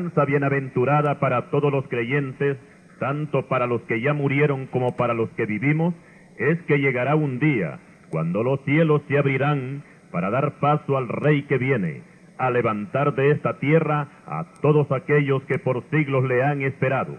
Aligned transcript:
esperanza 0.00 0.24
bienaventurada 0.24 1.20
para 1.20 1.50
todos 1.50 1.70
los 1.70 1.86
creyentes, 1.88 2.56
tanto 2.98 3.48
para 3.48 3.66
los 3.66 3.82
que 3.82 4.00
ya 4.00 4.14
murieron 4.14 4.66
como 4.66 4.96
para 4.96 5.12
los 5.12 5.28
que 5.30 5.44
vivimos, 5.44 5.94
es 6.38 6.58
que 6.62 6.78
llegará 6.78 7.16
un 7.16 7.38
día 7.38 7.80
cuando 8.08 8.42
los 8.42 8.60
cielos 8.64 9.02
se 9.08 9.18
abrirán 9.18 9.82
para 10.10 10.30
dar 10.30 10.58
paso 10.58 10.96
al 10.96 11.08
Rey 11.08 11.42
que 11.42 11.58
viene, 11.58 12.02
a 12.38 12.50
levantar 12.50 13.14
de 13.14 13.30
esta 13.30 13.58
tierra 13.58 14.08
a 14.26 14.46
todos 14.62 14.90
aquellos 14.90 15.42
que 15.42 15.58
por 15.58 15.84
siglos 15.90 16.24
le 16.24 16.42
han 16.42 16.62
esperado. 16.62 17.18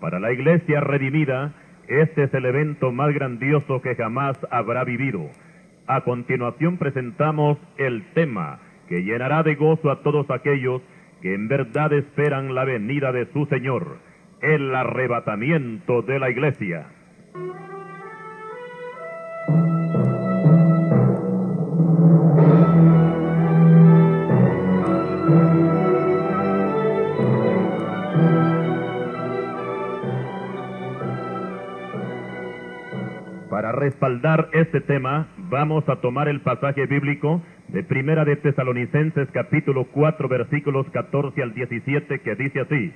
Para 0.00 0.20
la 0.20 0.32
iglesia 0.32 0.80
redimida, 0.80 1.52
este 1.88 2.24
es 2.24 2.34
el 2.34 2.46
evento 2.46 2.92
más 2.92 3.12
grandioso 3.12 3.82
que 3.82 3.96
jamás 3.96 4.38
habrá 4.52 4.84
vivido. 4.84 5.30
A 5.88 6.02
continuación 6.02 6.78
presentamos 6.78 7.58
el 7.76 8.04
tema 8.14 8.60
que 8.88 9.02
llenará 9.02 9.42
de 9.42 9.56
gozo 9.56 9.90
a 9.90 10.02
todos 10.02 10.30
aquellos 10.30 10.80
que 11.20 11.34
en 11.34 11.48
verdad 11.48 11.92
esperan 11.92 12.54
la 12.54 12.64
venida 12.64 13.12
de 13.12 13.26
su 13.32 13.46
Señor, 13.46 13.98
el 14.40 14.74
arrebatamiento 14.74 16.02
de 16.02 16.18
la 16.18 16.30
iglesia. 16.30 16.86
Para 33.50 33.72
respaldar 33.72 34.48
este 34.52 34.80
tema, 34.80 35.28
vamos 35.36 35.86
a 35.88 35.96
tomar 35.96 36.28
el 36.28 36.40
pasaje 36.40 36.86
bíblico 36.86 37.42
de 37.72 37.84
Primera 37.84 38.24
de 38.24 38.36
Tesalonicenses 38.36 39.28
capítulo 39.32 39.86
4 39.92 40.28
versículos 40.28 40.86
14 40.90 41.40
al 41.42 41.54
17 41.54 42.20
que 42.20 42.34
dice 42.34 42.60
así, 42.60 42.92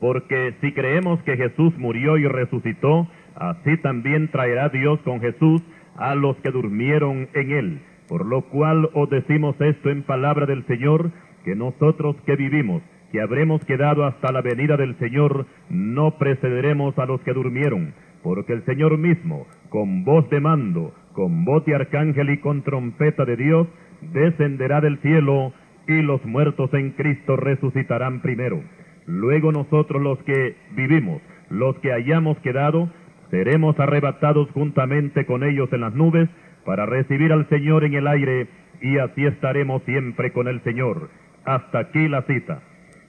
porque 0.00 0.54
si 0.60 0.72
creemos 0.72 1.22
que 1.24 1.36
Jesús 1.36 1.76
murió 1.76 2.16
y 2.16 2.26
resucitó, 2.26 3.06
así 3.34 3.76
también 3.78 4.28
traerá 4.28 4.70
Dios 4.70 4.98
con 5.00 5.20
Jesús 5.20 5.62
a 5.96 6.14
los 6.14 6.36
que 6.38 6.50
durmieron 6.50 7.28
en 7.34 7.50
él. 7.50 7.80
Por 8.08 8.24
lo 8.24 8.42
cual 8.42 8.88
os 8.94 9.10
decimos 9.10 9.60
esto 9.60 9.90
en 9.90 10.02
palabra 10.02 10.46
del 10.46 10.64
Señor, 10.66 11.10
que 11.44 11.54
nosotros 11.54 12.16
que 12.24 12.36
vivimos, 12.36 12.82
que 13.12 13.20
habremos 13.20 13.62
quedado 13.66 14.06
hasta 14.06 14.32
la 14.32 14.40
venida 14.40 14.76
del 14.76 14.96
Señor, 14.98 15.46
no 15.68 16.16
precederemos 16.16 16.98
a 16.98 17.04
los 17.04 17.20
que 17.22 17.34
durmieron 17.34 17.92
porque 18.22 18.52
el 18.52 18.64
Señor 18.64 18.98
mismo, 18.98 19.46
con 19.68 20.04
voz 20.04 20.28
de 20.30 20.40
mando, 20.40 20.92
con 21.12 21.44
voz 21.44 21.64
de 21.64 21.74
arcángel 21.74 22.30
y 22.30 22.38
con 22.38 22.62
trompeta 22.62 23.24
de 23.24 23.36
Dios, 23.36 23.66
descenderá 24.00 24.80
del 24.80 24.98
cielo, 24.98 25.52
y 25.86 26.02
los 26.02 26.24
muertos 26.24 26.72
en 26.74 26.90
Cristo 26.90 27.36
resucitarán 27.36 28.20
primero. 28.20 28.62
Luego 29.06 29.52
nosotros 29.52 30.02
los 30.02 30.18
que 30.24 30.56
vivimos, 30.72 31.22
los 31.48 31.78
que 31.78 31.92
hayamos 31.92 32.38
quedado, 32.38 32.90
seremos 33.30 33.78
arrebatados 33.80 34.50
juntamente 34.50 35.24
con 35.24 35.42
ellos 35.44 35.72
en 35.72 35.80
las 35.80 35.94
nubes, 35.94 36.28
para 36.64 36.84
recibir 36.84 37.32
al 37.32 37.48
Señor 37.48 37.84
en 37.84 37.94
el 37.94 38.06
aire, 38.06 38.48
y 38.82 38.98
así 38.98 39.24
estaremos 39.24 39.82
siempre 39.84 40.32
con 40.32 40.48
el 40.48 40.62
Señor. 40.62 41.08
Hasta 41.44 41.78
aquí 41.78 42.08
la 42.08 42.22
cita. 42.22 42.60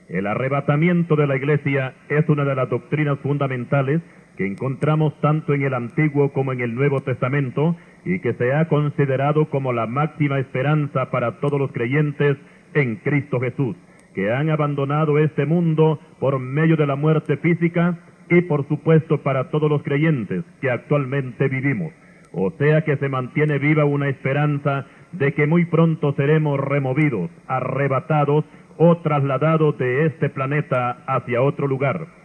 El 0.07 0.25
arrebatamiento 0.25 1.15
de 1.15 1.27
la 1.27 1.35
iglesia 1.35 1.93
es 2.07 2.27
una 2.29 2.45
de 2.45 2.55
las 2.55 2.69
doctrinas 2.69 3.19
fundamentales 3.19 4.01
que 4.37 4.47
encontramos 4.47 5.19
tanto 5.19 5.53
en 5.53 5.63
el 5.63 5.73
Antiguo 5.73 6.31
como 6.31 6.53
en 6.53 6.61
el 6.61 6.73
Nuevo 6.73 7.01
Testamento 7.01 7.75
y 8.05 8.19
que 8.19 8.33
se 8.33 8.53
ha 8.53 8.67
considerado 8.67 9.50
como 9.50 9.73
la 9.73 9.88
máxima 9.88 10.39
esperanza 10.39 11.11
para 11.11 11.39
todos 11.39 11.60
los 11.60 11.71
creyentes 11.71 12.37
en 12.73 12.98
Cristo 12.98 13.39
Jesús, 13.39 13.76
que 14.14 14.32
han 14.32 14.49
abandonado 14.49 15.17
este 15.17 15.45
mundo 15.45 15.99
por 16.20 16.39
medio 16.39 16.76
de 16.76 16.88
la 16.88 16.95
muerte 16.95 17.38
física 17.38 17.99
y 18.30 18.42
por 18.42 18.67
supuesto 18.67 19.21
para 19.21 19.49
todos 19.49 19.70
los 19.70 19.83
creyentes 19.83 20.43
que 20.61 20.70
actualmente 20.70 21.48
vivimos. 21.48 21.93
O 22.32 22.52
sea 22.52 22.83
que 22.83 22.98
se 22.98 23.09
mantiene 23.09 23.58
viva 23.58 23.86
una 23.86 24.08
esperanza 24.08 24.86
de 25.11 25.33
que 25.33 25.48
muy 25.48 25.65
pronto 25.65 26.14
seremos 26.14 26.59
removidos, 26.59 27.32
arrebatados 27.48 28.45
o 28.77 28.98
trasladados 28.98 29.77
de 29.80 30.05
este 30.05 30.30
planeta 30.30 31.04
hacia 31.08 31.42
otro 31.42 31.67
lugar 31.67 32.20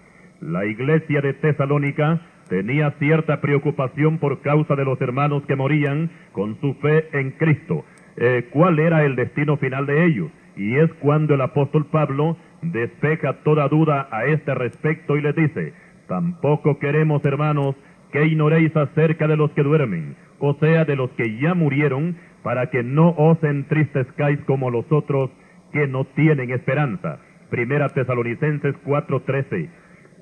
la 0.44 0.66
iglesia 0.66 1.20
de 1.20 1.32
Tesalónica 1.34 2.20
tenía 2.48 2.92
cierta 2.98 3.40
preocupación 3.40 4.18
por 4.18 4.40
causa 4.40 4.76
de 4.76 4.84
los 4.84 5.00
hermanos 5.00 5.44
que 5.46 5.56
morían 5.56 6.10
con 6.32 6.60
su 6.60 6.74
fe 6.74 7.08
en 7.12 7.32
Cristo. 7.32 7.84
Eh, 8.16 8.48
¿Cuál 8.50 8.78
era 8.78 9.04
el 9.04 9.16
destino 9.16 9.56
final 9.56 9.86
de 9.86 10.04
ellos? 10.04 10.30
Y 10.56 10.76
es 10.76 10.92
cuando 10.94 11.34
el 11.34 11.40
apóstol 11.40 11.86
Pablo 11.86 12.36
despeja 12.62 13.34
toda 13.44 13.68
duda 13.68 14.08
a 14.10 14.26
este 14.26 14.54
respecto 14.54 15.16
y 15.16 15.22
le 15.22 15.32
dice, 15.32 15.74
tampoco 16.06 16.78
queremos, 16.78 17.24
hermanos, 17.24 17.74
que 18.12 18.24
ignoréis 18.24 18.74
acerca 18.76 19.26
de 19.26 19.36
los 19.36 19.50
que 19.52 19.62
duermen, 19.62 20.16
o 20.38 20.54
sea, 20.54 20.84
de 20.84 20.94
los 20.94 21.10
que 21.12 21.36
ya 21.38 21.54
murieron, 21.54 22.16
para 22.44 22.70
que 22.70 22.82
no 22.82 23.10
os 23.10 23.42
entristezcáis 23.42 24.38
como 24.46 24.70
los 24.70 24.84
otros 24.92 25.30
que 25.72 25.88
no 25.88 26.04
tienen 26.04 26.50
esperanza. 26.50 27.18
Primera 27.50 27.88
Tesalonicenses 27.88 28.76
4:13. 28.84 29.68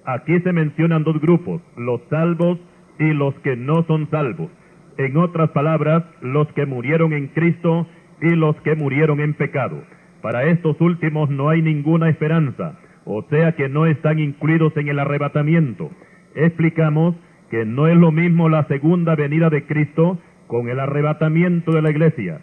Aquí 0.04 0.40
se 0.40 0.52
mencionan 0.52 1.04
dos 1.04 1.20
grupos, 1.20 1.62
los 1.76 2.00
salvos 2.10 2.58
y 2.98 3.12
los 3.12 3.34
que 3.40 3.56
no 3.56 3.84
son 3.84 4.10
salvos. 4.10 4.50
En 4.98 5.16
otras 5.16 5.50
palabras, 5.50 6.04
los 6.20 6.48
que 6.52 6.66
murieron 6.66 7.12
en 7.12 7.28
Cristo 7.28 7.86
y 8.20 8.30
los 8.30 8.56
que 8.62 8.74
murieron 8.74 9.20
en 9.20 9.34
pecado. 9.34 9.82
Para 10.20 10.44
estos 10.44 10.80
últimos 10.80 11.30
no 11.30 11.48
hay 11.48 11.62
ninguna 11.62 12.08
esperanza, 12.08 12.78
o 13.04 13.22
sea 13.30 13.52
que 13.52 13.68
no 13.68 13.86
están 13.86 14.18
incluidos 14.18 14.76
en 14.76 14.88
el 14.88 14.98
arrebatamiento. 14.98 15.90
Explicamos 16.34 17.14
que 17.50 17.64
no 17.64 17.86
es 17.86 17.96
lo 17.96 18.12
mismo 18.12 18.48
la 18.48 18.64
segunda 18.64 19.14
venida 19.14 19.50
de 19.50 19.66
Cristo 19.66 20.18
con 20.46 20.68
el 20.68 20.80
arrebatamiento 20.80 21.72
de 21.72 21.82
la 21.82 21.90
iglesia. 21.90 22.40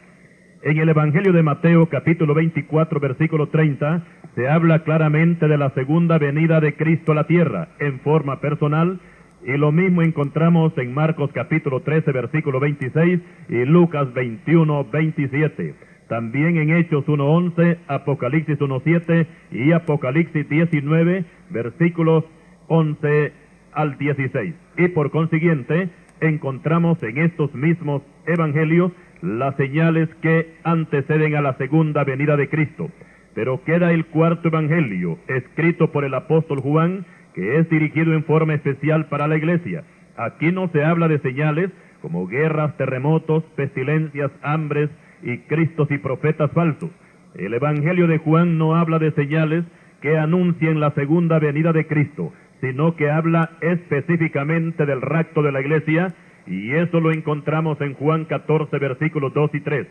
En 0.61 0.77
el 0.77 0.89
Evangelio 0.89 1.31
de 1.31 1.41
Mateo 1.41 1.85
capítulo 1.85 2.33
24 2.33 2.99
versículo 2.99 3.47
30 3.47 4.03
se 4.35 4.49
habla 4.49 4.83
claramente 4.83 5.47
de 5.47 5.57
la 5.57 5.69
segunda 5.69 6.17
venida 6.17 6.59
de 6.59 6.75
Cristo 6.75 7.13
a 7.13 7.15
la 7.15 7.27
tierra 7.27 7.69
en 7.79 8.01
forma 8.01 8.41
personal 8.41 8.99
y 9.45 9.55
lo 9.55 9.71
mismo 9.71 10.01
encontramos 10.01 10.77
en 10.77 10.93
Marcos 10.93 11.31
capítulo 11.33 11.79
13 11.79 12.11
versículo 12.11 12.59
26 12.59 13.21
y 13.47 13.65
Lucas 13.65 14.13
21 14.13 14.83
27. 14.91 15.75
También 16.09 16.57
en 16.57 16.75
Hechos 16.75 17.05
1.11, 17.05 17.77
Apocalipsis 17.87 18.59
1.7 18.59 19.27
y 19.51 19.71
Apocalipsis 19.71 20.49
19 20.49 21.23
versículos 21.51 22.25
11 22.67 23.31
al 23.71 23.97
16. 23.97 24.53
Y 24.77 24.87
por 24.89 25.09
consiguiente 25.09 25.87
encontramos 26.19 27.01
en 27.01 27.17
estos 27.19 27.53
mismos 27.55 28.01
evangelios 28.25 28.91
las 29.21 29.55
señales 29.55 30.09
que 30.21 30.53
anteceden 30.63 31.35
a 31.35 31.41
la 31.41 31.57
segunda 31.57 32.03
venida 32.03 32.37
de 32.37 32.49
Cristo. 32.49 32.89
Pero 33.33 33.63
queda 33.63 33.91
el 33.91 34.05
cuarto 34.05 34.47
evangelio, 34.47 35.17
escrito 35.27 35.91
por 35.91 36.03
el 36.03 36.13
apóstol 36.13 36.61
Juan, 36.61 37.05
que 37.33 37.57
es 37.57 37.69
dirigido 37.69 38.13
en 38.13 38.23
forma 38.23 38.53
especial 38.53 39.05
para 39.07 39.27
la 39.27 39.37
iglesia. 39.37 39.83
Aquí 40.17 40.51
no 40.51 40.69
se 40.69 40.83
habla 40.83 41.07
de 41.07 41.19
señales 41.19 41.71
como 42.01 42.27
guerras, 42.27 42.75
terremotos, 42.77 43.43
pestilencias, 43.55 44.31
hambres 44.41 44.89
y 45.21 45.37
cristos 45.39 45.89
y 45.91 45.97
profetas 45.97 46.51
falsos. 46.51 46.89
El 47.35 47.53
evangelio 47.53 48.07
de 48.07 48.17
Juan 48.17 48.57
no 48.57 48.75
habla 48.75 48.99
de 48.99 49.11
señales 49.11 49.63
que 50.01 50.17
anuncien 50.17 50.79
la 50.79 50.91
segunda 50.91 51.39
venida 51.39 51.73
de 51.73 51.87
Cristo, 51.87 52.33
sino 52.61 52.95
que 52.95 53.09
habla 53.09 53.51
específicamente 53.61 54.85
del 54.85 55.01
rapto 55.01 55.41
de 55.41 55.51
la 55.51 55.61
iglesia 55.61 56.13
y 56.49 56.71
eso 56.71 56.99
lo 56.99 57.11
encontramos 57.11 57.79
en 57.79 57.93
Juan 57.93 58.25
14, 58.25 58.75
versículos 58.79 59.31
2 59.35 59.51
y 59.53 59.59
3. 59.61 59.87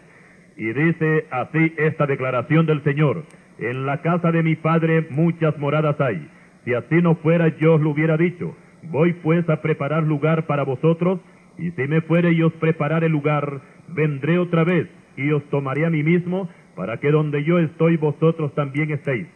Y 0.57 0.73
dice 0.73 1.27
así 1.31 1.73
esta 1.79 2.05
declaración 2.07 2.67
del 2.67 2.83
Señor, 2.83 3.23
en 3.61 3.87
la 3.87 4.03
casa 4.03 4.33
de 4.33 4.43
mi 4.43 4.57
Padre 4.57 5.07
muchas 5.09 5.57
moradas 5.59 6.01
hay. 6.01 6.29
Si 6.65 6.75
así 6.75 6.97
no 7.01 7.15
fuera, 7.15 7.57
yo 7.59 7.75
os 7.75 7.81
lo 7.81 7.91
hubiera 7.91 8.17
dicho. 8.17 8.57
Voy 8.91 9.13
pues 9.13 9.49
a 9.49 9.63
preparar 9.63 10.03
lugar 10.03 10.47
para 10.47 10.65
vosotros, 10.65 11.21
y 11.59 11.71
si 11.71 11.83
me 11.87 12.01
fuere 12.01 12.33
y 12.33 12.43
os 12.43 12.53
preparare 12.55 13.09
lugar, 13.09 13.61
vendré 13.89 14.39
otra 14.41 14.65
vez, 14.65 14.89
y 15.17 15.31
os 15.31 15.45
tomaré 15.51 15.87
a 15.87 15.91
mí 15.91 16.03
mismo, 16.03 16.49
para 16.75 16.99
que 16.99 17.13
donde 17.13 17.45
yo 17.45 17.61
estoy 17.61 17.97
vosotros 17.97 18.53
también 18.55 18.91
estéis. 18.91 19.29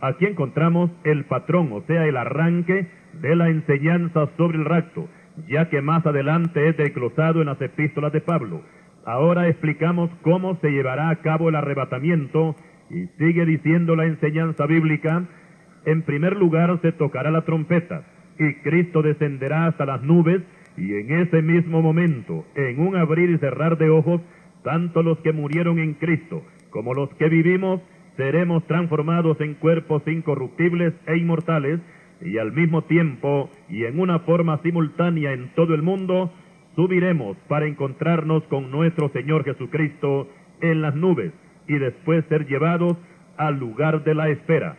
Aquí 0.00 0.26
encontramos 0.26 0.90
el 1.04 1.24
patrón, 1.24 1.70
o 1.72 1.82
sea, 1.82 2.04
el 2.06 2.16
arranque 2.16 2.88
de 3.20 3.36
la 3.36 3.48
enseñanza 3.48 4.28
sobre 4.36 4.58
el 4.58 4.64
rapto 4.64 5.08
ya 5.46 5.68
que 5.68 5.82
más 5.82 6.04
adelante 6.06 6.68
es 6.68 6.76
desglosado 6.76 7.40
en 7.40 7.46
las 7.46 7.60
epístolas 7.60 8.12
de 8.12 8.20
Pablo. 8.20 8.62
Ahora 9.04 9.48
explicamos 9.48 10.10
cómo 10.22 10.56
se 10.60 10.70
llevará 10.70 11.10
a 11.10 11.16
cabo 11.16 11.48
el 11.48 11.56
arrebatamiento 11.56 12.56
y 12.90 13.06
sigue 13.18 13.44
diciendo 13.46 13.96
la 13.96 14.06
enseñanza 14.06 14.66
bíblica, 14.66 15.24
en 15.84 16.02
primer 16.02 16.36
lugar 16.36 16.78
se 16.82 16.92
tocará 16.92 17.30
la 17.30 17.42
trompeta 17.42 18.02
y 18.38 18.54
Cristo 18.62 19.02
descenderá 19.02 19.66
hasta 19.66 19.86
las 19.86 20.02
nubes 20.02 20.42
y 20.76 20.94
en 20.94 21.12
ese 21.20 21.42
mismo 21.42 21.82
momento, 21.82 22.44
en 22.54 22.80
un 22.80 22.96
abrir 22.96 23.30
y 23.30 23.38
cerrar 23.38 23.78
de 23.78 23.90
ojos, 23.90 24.20
tanto 24.62 25.02
los 25.02 25.18
que 25.18 25.32
murieron 25.32 25.78
en 25.78 25.94
Cristo 25.94 26.42
como 26.70 26.94
los 26.94 27.08
que 27.14 27.28
vivimos, 27.28 27.80
seremos 28.16 28.66
transformados 28.66 29.40
en 29.40 29.54
cuerpos 29.54 30.02
incorruptibles 30.06 30.94
e 31.06 31.16
inmortales, 31.16 31.80
y 32.20 32.38
al 32.38 32.52
mismo 32.52 32.82
tiempo 32.82 33.50
y 33.68 33.84
en 33.84 34.00
una 34.00 34.20
forma 34.20 34.60
simultánea 34.62 35.32
en 35.32 35.50
todo 35.54 35.74
el 35.74 35.82
mundo, 35.82 36.32
subiremos 36.74 37.36
para 37.48 37.66
encontrarnos 37.66 38.42
con 38.44 38.70
nuestro 38.70 39.08
Señor 39.10 39.44
Jesucristo 39.44 40.28
en 40.60 40.82
las 40.82 40.94
nubes 40.94 41.32
y 41.66 41.74
después 41.74 42.24
ser 42.28 42.46
llevados 42.46 42.96
al 43.36 43.58
lugar 43.58 44.04
de 44.04 44.14
la 44.14 44.28
espera. 44.28 44.76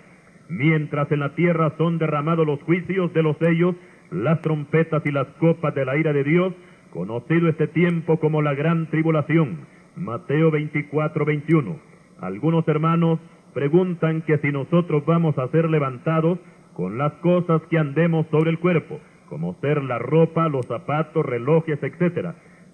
Mientras 0.49 1.11
en 1.11 1.19
la 1.19 1.35
tierra 1.35 1.73
son 1.77 1.97
derramados 1.97 2.45
los 2.45 2.61
juicios 2.63 3.13
de 3.13 3.23
los 3.23 3.37
sellos, 3.37 3.75
las 4.11 4.41
trompetas 4.41 5.05
y 5.05 5.11
las 5.11 5.27
copas 5.39 5.75
de 5.75 5.85
la 5.85 5.95
ira 5.97 6.11
de 6.11 6.23
Dios, 6.23 6.53
conocido 6.91 7.47
este 7.47 7.67
tiempo 7.67 8.19
como 8.19 8.41
la 8.41 8.55
gran 8.55 8.87
tribulación. 8.87 9.59
Mateo 9.95 10.49
24, 10.51 11.23
21. 11.25 11.79
Algunos 12.19 12.67
hermanos 12.67 13.19
preguntan 13.53 14.21
que 14.23 14.37
si 14.39 14.51
nosotros 14.51 15.05
vamos 15.05 15.37
a 15.37 15.47
ser 15.49 15.69
levantados 15.69 16.39
con 16.79 16.97
las 16.97 17.11
cosas 17.15 17.61
que 17.63 17.77
andemos 17.77 18.25
sobre 18.31 18.51
el 18.51 18.57
cuerpo, 18.57 19.01
como 19.27 19.53
ser 19.59 19.83
la 19.83 19.99
ropa, 19.99 20.47
los 20.47 20.65
zapatos, 20.65 21.25
relojes, 21.25 21.77
etc. 21.83 22.29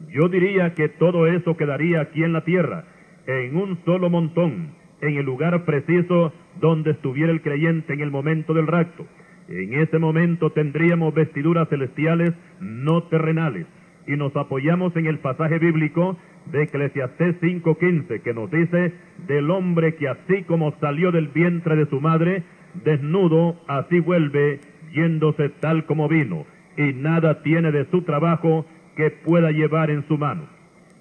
Yo 0.10 0.30
diría 0.30 0.75
que 0.75 0.90
todo 0.90 1.25
eso 1.25 1.57
quedaría 1.57 2.02
aquí 2.02 2.24
en 2.24 2.31
la 2.31 2.42
tierra, 2.42 2.84
en 3.25 3.57
un 3.57 3.80
solo 3.84 4.12
montón, 4.12 4.75
en 5.02 5.18
el 5.18 5.25
lugar 5.25 5.66
preciso 5.66 6.31
donde 6.62 6.92
estuviera 6.92 7.31
el 7.31 7.42
creyente 7.42 7.94
en 7.94 8.02
el 8.02 8.12
momento 8.12 8.54
del 8.54 8.68
rapto. 8.68 9.07
En 9.48 9.74
ese 9.74 9.98
momento 9.98 10.51
tendríamos 10.51 11.12
vestiduras 11.16 11.68
celestiales 11.69 12.31
no 12.60 13.06
terrenales. 13.06 13.66
Y 14.06 14.18
nos 14.18 14.36
apoyamos 14.36 14.96
en 14.98 15.08
el 15.08 15.18
pasaje 15.18 15.58
bíblico 15.58 16.16
de 16.51 16.62
Eclesiastés 16.62 17.38
5:15 17.42 18.22
que 18.22 18.36
nos 18.36 18.51
dice 18.51 18.94
del 19.28 19.50
hombre 19.50 19.96
que 19.96 20.10
así 20.10 20.44
como 20.44 20.75
salió 20.80 21.12
del 21.12 21.30
vientre 21.30 21.75
de 21.75 21.88
su 21.88 22.00
madre, 22.00 22.44
desnudo, 22.83 23.56
así 23.68 24.00
vuelve, 24.00 24.60
yéndose 24.94 25.50
tal 25.50 25.86
como 25.86 26.07
vino, 26.07 26.45
y 26.77 26.94
nada 26.94 27.42
tiene 27.42 27.72
de 27.72 27.86
su 27.92 28.01
trabajo 28.01 28.66
que 28.95 29.12
pueda 29.12 29.51
llevar 29.51 29.89
en 29.89 30.07
su 30.07 30.18
mano. 30.18 30.44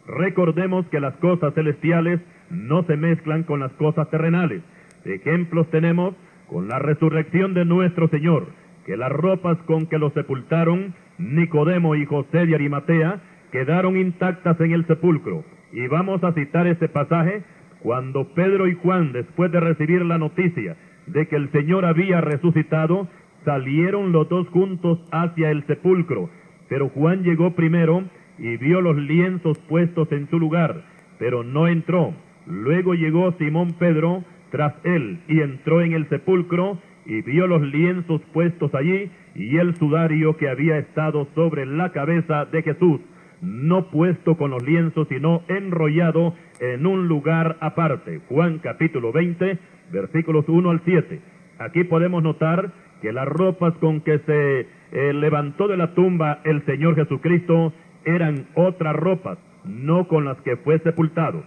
Recordemos 0.07 0.87
que 0.89 1.01
las 1.01 1.15
cosas 1.17 1.55
celestiales 1.55 2.21
no 2.51 2.85
se 2.85 2.97
mezclan 2.97 3.43
con 3.45 3.61
las 3.61 3.73
cosas 3.73 4.11
terrenales. 4.11 4.63
Ejemplos 5.05 5.71
tenemos 5.71 6.15
con 6.47 6.69
la 6.69 6.79
resurrección 6.79 7.55
de 7.55 7.65
nuestro 7.65 8.09
Señor, 8.09 8.49
que 8.85 8.97
las 8.97 9.11
ropas 9.11 9.57
con 9.67 9.87
que 9.87 9.99
lo 9.99 10.11
sepultaron 10.11 10.95
Nicodemo 11.19 11.95
y 11.95 12.05
José 12.05 12.47
de 12.47 12.55
Arimatea 12.55 13.21
quedaron 13.51 13.97
intactas 13.97 14.61
en 14.61 14.73
el 14.73 14.87
sepulcro. 14.87 15.45
Y 15.73 15.87
vamos 15.87 16.23
a 16.23 16.33
citar 16.33 16.67
este 16.67 16.89
pasaje 16.89 17.43
cuando 17.81 18.29
Pedro 18.35 18.67
y 18.67 18.75
Juan, 18.75 19.13
después 19.13 19.51
de 19.53 19.61
recibir 19.61 20.05
la 20.05 20.19
noticia 20.19 20.77
de 21.07 21.27
que 21.27 21.37
el 21.37 21.51
Señor 21.51 21.85
había 21.85 22.21
resucitado, 22.21 23.09
salieron 23.45 24.13
los 24.13 24.29
dos 24.29 24.49
juntos 24.49 24.99
hacia 25.13 25.51
el 25.51 25.67
sepulcro. 25.67 26.31
Pero 26.69 26.89
Juan 26.89 27.23
llegó 27.23 27.55
primero 27.55 28.05
y 28.39 28.57
vio 28.57 28.81
los 28.81 28.97
lienzos 28.97 29.59
puestos 29.69 30.11
en 30.13 30.29
su 30.29 30.39
lugar, 30.39 30.85
pero 31.19 31.45
no 31.45 31.69
entró. 31.69 32.15
Luego 32.47 32.95
llegó 32.95 33.33
Simón 33.33 33.75
Pedro 33.79 34.25
tras 34.51 34.75
él 34.85 35.21
y 35.29 35.41
entró 35.41 35.83
en 35.83 35.93
el 35.93 36.09
sepulcro 36.09 36.79
y 37.07 37.23
vio 37.23 37.47
los 37.47 37.63
lienzos 37.63 38.21
puestos 38.33 38.75
allí 38.75 39.11
y 39.35 39.57
el 39.59 39.75
sudario 39.77 40.37
que 40.37 40.49
había 40.49 40.79
estado 40.79 41.27
sobre 41.35 41.67
la 41.67 41.93
cabeza 41.93 42.47
de 42.47 42.63
Jesús, 42.63 43.01
no 43.41 43.91
puesto 43.91 44.37
con 44.37 44.51
los 44.51 44.63
lienzos, 44.63 45.09
sino 45.09 45.43
enrollado 45.49 46.35
en 46.61 46.87
un 46.87 47.09
lugar 47.09 47.57
aparte. 47.61 48.21
Juan 48.29 48.59
capítulo 48.59 49.13
20, 49.13 49.59
versículos 49.91 50.45
1 50.49 50.71
al 50.71 50.81
7. 50.85 51.21
Aquí 51.59 51.85
podemos 51.85 52.23
notar 52.23 52.73
que 53.01 53.13
las 53.13 53.27
ropas 53.29 53.75
con 53.75 54.01
que 54.01 54.19
se 54.21 54.61
eh, 54.93 55.13
levantó 55.13 55.69
de 55.69 55.77
la 55.77 55.95
tumba 55.95 56.41
el 56.45 56.65
Señor 56.65 56.95
Jesucristo 56.95 57.73
eran 58.05 58.47
otras 58.55 58.97
ropas, 58.97 59.39
no 59.65 60.09
con 60.09 60.25
las 60.25 60.41
que 60.43 60.57
fue 60.57 60.79
sepultado. 60.81 61.43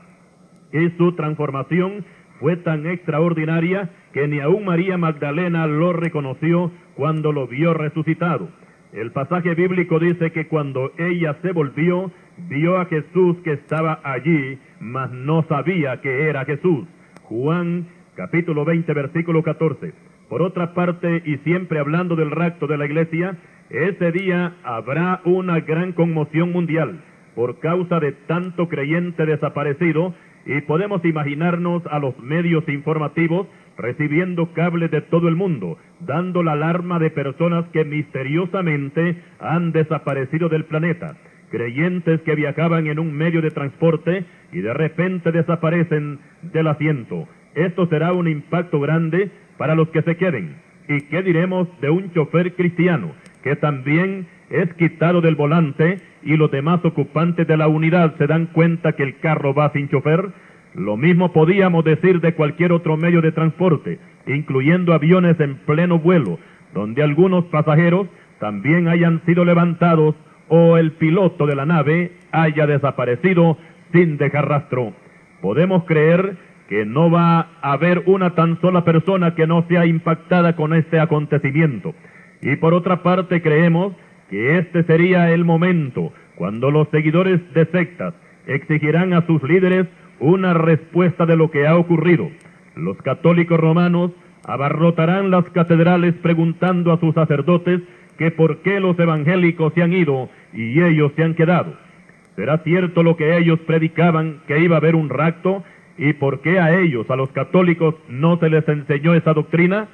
Y 0.72 0.90
su 0.98 1.14
transformación 1.14 2.06
fue 2.40 2.58
tan 2.58 2.86
extraordinaria 2.86 3.90
que 4.14 4.28
ni 4.28 4.40
aun 4.40 4.66
María 4.66 4.98
Magdalena 4.98 5.68
lo 5.68 5.94
reconoció 5.94 6.72
cuando 6.96 7.32
lo 7.32 7.48
vio 7.48 7.74
resucitado. 7.74 8.50
El 8.94 9.12
pasaje 9.12 9.54
bíblico 9.54 10.00
dice 10.00 10.32
que 10.32 10.48
cuando 10.48 10.92
ella 10.98 11.38
se 11.42 11.52
volvió, 11.52 12.12
vio 12.50 12.78
a 12.78 12.86
Jesús 12.86 13.38
que 13.44 13.54
estaba 13.54 14.00
allí, 14.04 14.60
mas 14.80 15.12
no 15.12 15.44
sabía 15.48 16.02
que 16.02 16.30
era 16.30 16.46
Jesús. 16.46 16.88
Juan 17.24 17.88
capítulo 18.18 18.66
20 18.66 18.92
versículo 18.94 19.44
14. 19.44 19.94
Por 20.28 20.42
otra 20.42 20.74
parte, 20.74 21.22
y 21.24 21.38
siempre 21.38 21.80
hablando 21.80 22.16
del 22.16 22.32
rapto 22.32 22.66
de 22.66 22.78
la 22.78 22.86
iglesia, 22.86 23.38
ese 23.70 24.12
día 24.12 24.56
habrá 24.64 25.22
una 25.24 25.60
gran 25.60 25.94
conmoción 25.94 26.52
mundial 26.52 27.00
por 27.36 27.60
causa 27.60 28.00
de 28.00 28.14
tanto 28.14 28.68
creyente 28.68 29.26
desaparecido 29.26 30.16
y 30.48 30.62
podemos 30.62 31.06
imaginarnos 31.06 31.84
a 31.86 32.00
los 32.00 32.18
medios 32.20 32.68
informativos 32.68 33.48
recibiendo 33.78 34.52
cables 34.54 34.90
de 34.90 35.02
todo 35.02 35.28
el 35.28 35.36
mundo, 35.36 35.78
dando 36.00 36.42
la 36.42 36.54
alarma 36.54 36.98
de 36.98 37.12
personas 37.12 37.66
que 37.72 37.86
misteriosamente 37.86 39.22
han 39.40 39.72
desaparecido 39.72 40.50
del 40.50 40.66
planeta, 40.66 41.18
creyentes 41.52 42.22
que 42.22 42.34
viajaban 42.34 42.88
en 42.88 42.98
un 42.98 43.14
medio 43.14 43.42
de 43.44 43.52
transporte 43.52 44.26
y 44.52 44.62
de 44.62 44.74
repente 44.74 45.32
desaparecen 45.32 46.20
del 46.42 46.68
asiento. 46.68 47.28
Esto 47.58 47.88
será 47.88 48.14
un 48.14 48.28
impacto 48.28 48.80
grande 48.80 49.32
para 49.58 49.74
los 49.74 49.90
que 49.90 50.04
se 50.04 50.16
queden. 50.16 50.58
¿Y 50.88 51.02
qué 51.08 51.24
diremos 51.24 51.68
de 51.82 51.90
un 51.90 52.14
chofer 52.14 52.54
cristiano 52.54 53.14
que 53.42 53.56
también 53.56 54.28
es 54.52 54.72
quitado 54.76 55.22
del 55.22 55.34
volante 55.34 55.98
y 56.22 56.38
los 56.38 56.52
demás 56.52 56.86
ocupantes 56.86 57.48
de 57.48 57.58
la 57.58 57.68
unidad 57.68 58.16
se 58.20 58.28
dan 58.28 58.46
cuenta 58.46 58.94
que 58.94 59.02
el 59.02 59.18
carro 59.18 59.56
va 59.56 59.72
sin 59.74 59.90
chofer? 59.90 60.30
Lo 60.76 60.98
mismo 60.98 61.34
podíamos 61.34 61.84
decir 61.84 62.22
de 62.22 62.36
cualquier 62.36 62.72
otro 62.72 62.96
medio 62.96 63.22
de 63.22 63.32
transporte, 63.32 63.98
incluyendo 64.28 64.94
aviones 64.94 65.40
en 65.40 65.56
pleno 65.56 65.98
vuelo, 65.98 66.38
donde 66.76 67.02
algunos 67.02 67.46
pasajeros 67.46 68.08
también 68.40 68.88
hayan 68.88 69.26
sido 69.26 69.44
levantados 69.44 70.14
o 70.48 70.78
el 70.78 70.92
piloto 70.92 71.48
de 71.48 71.56
la 71.56 71.66
nave 71.66 72.12
haya 72.32 72.68
desaparecido 72.68 73.58
sin 73.94 74.18
dejar 74.18 74.48
rastro. 74.48 74.94
Podemos 75.42 75.86
creer 75.86 76.38
que 76.68 76.86
no 76.86 77.10
va 77.10 77.50
a 77.62 77.72
haber 77.74 78.04
una 78.06 78.36
tan 78.36 78.60
sola 78.62 78.84
persona 78.84 79.36
que 79.36 79.48
no 79.48 79.66
sea 79.68 79.86
impactada 79.86 80.56
con 80.56 80.74
este 80.74 81.00
acontecimiento. 81.00 81.96
Y 82.42 82.56
por 82.58 82.74
otra 82.74 83.04
parte 83.04 83.42
creemos 83.42 83.94
que 84.30 84.58
este 84.60 84.84
sería 84.84 85.32
el 85.32 85.46
momento 85.46 86.12
cuando 86.36 86.70
los 86.70 86.90
seguidores 86.90 87.42
de 87.54 87.66
sectas 87.68 88.14
exigirán 88.46 89.14
a 89.14 89.26
sus 89.26 89.42
líderes 89.44 89.88
una 90.20 90.54
respuesta 90.54 91.26
de 91.26 91.38
lo 91.38 91.52
que 91.52 91.68
ha 91.68 91.76
ocurrido. 91.76 92.30
Los 92.76 92.98
católicos 92.98 93.60
romanos 93.60 94.12
abarrotarán 94.46 95.32
las 95.32 95.46
catedrales 95.52 96.16
preguntando 96.16 96.92
a 96.92 97.00
sus 97.00 97.14
sacerdotes 97.14 97.82
que 98.18 98.32
por 98.32 98.62
qué 98.62 98.80
los 98.80 98.98
evangélicos 99.00 99.74
se 99.74 99.84
han 99.84 99.94
ido 99.94 100.30
y 100.54 100.82
ellos 100.82 101.12
se 101.16 101.24
han 101.24 101.36
quedado. 101.36 101.74
¿Será 102.36 102.60
cierto 102.60 103.04
lo 103.04 103.18
que 103.18 103.38
ellos 103.38 103.60
predicaban, 103.62 104.42
que 104.48 104.60
iba 104.60 104.76
a 104.76 104.80
haber 104.80 104.96
un 104.96 105.10
rapto 105.10 105.64
¿Y 105.98 106.14
por 106.14 106.42
qué 106.42 106.60
a 106.60 106.80
ellos, 106.80 107.10
a 107.10 107.16
los 107.16 107.30
católicos, 107.32 107.96
no 108.08 108.38
se 108.38 108.50
les 108.50 108.68
enseñó 108.68 109.16
esa 109.16 109.34
doctrina? 109.34 109.88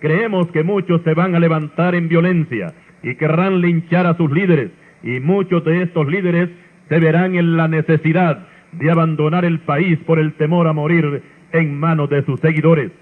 Creemos 0.00 0.46
que 0.52 0.62
muchos 0.62 1.02
se 1.02 1.14
van 1.14 1.34
a 1.34 1.40
levantar 1.40 1.94
en 1.94 2.08
violencia 2.08 2.74
y 3.02 3.16
querrán 3.16 3.60
linchar 3.60 4.06
a 4.06 4.16
sus 4.16 4.30
líderes, 4.30 4.70
y 5.02 5.20
muchos 5.20 5.64
de 5.64 5.82
estos 5.82 6.06
líderes 6.06 6.50
se 6.88 7.00
verán 7.00 7.34
en 7.34 7.56
la 7.56 7.68
necesidad 7.68 8.46
de 8.72 8.90
abandonar 8.90 9.44
el 9.44 9.60
país 9.60 9.98
por 10.06 10.18
el 10.18 10.34
temor 10.34 10.68
a 10.68 10.72
morir 10.72 11.22
en 11.52 11.78
manos 11.78 12.08
de 12.10 12.22
sus 12.24 12.38
seguidores. 12.40 12.92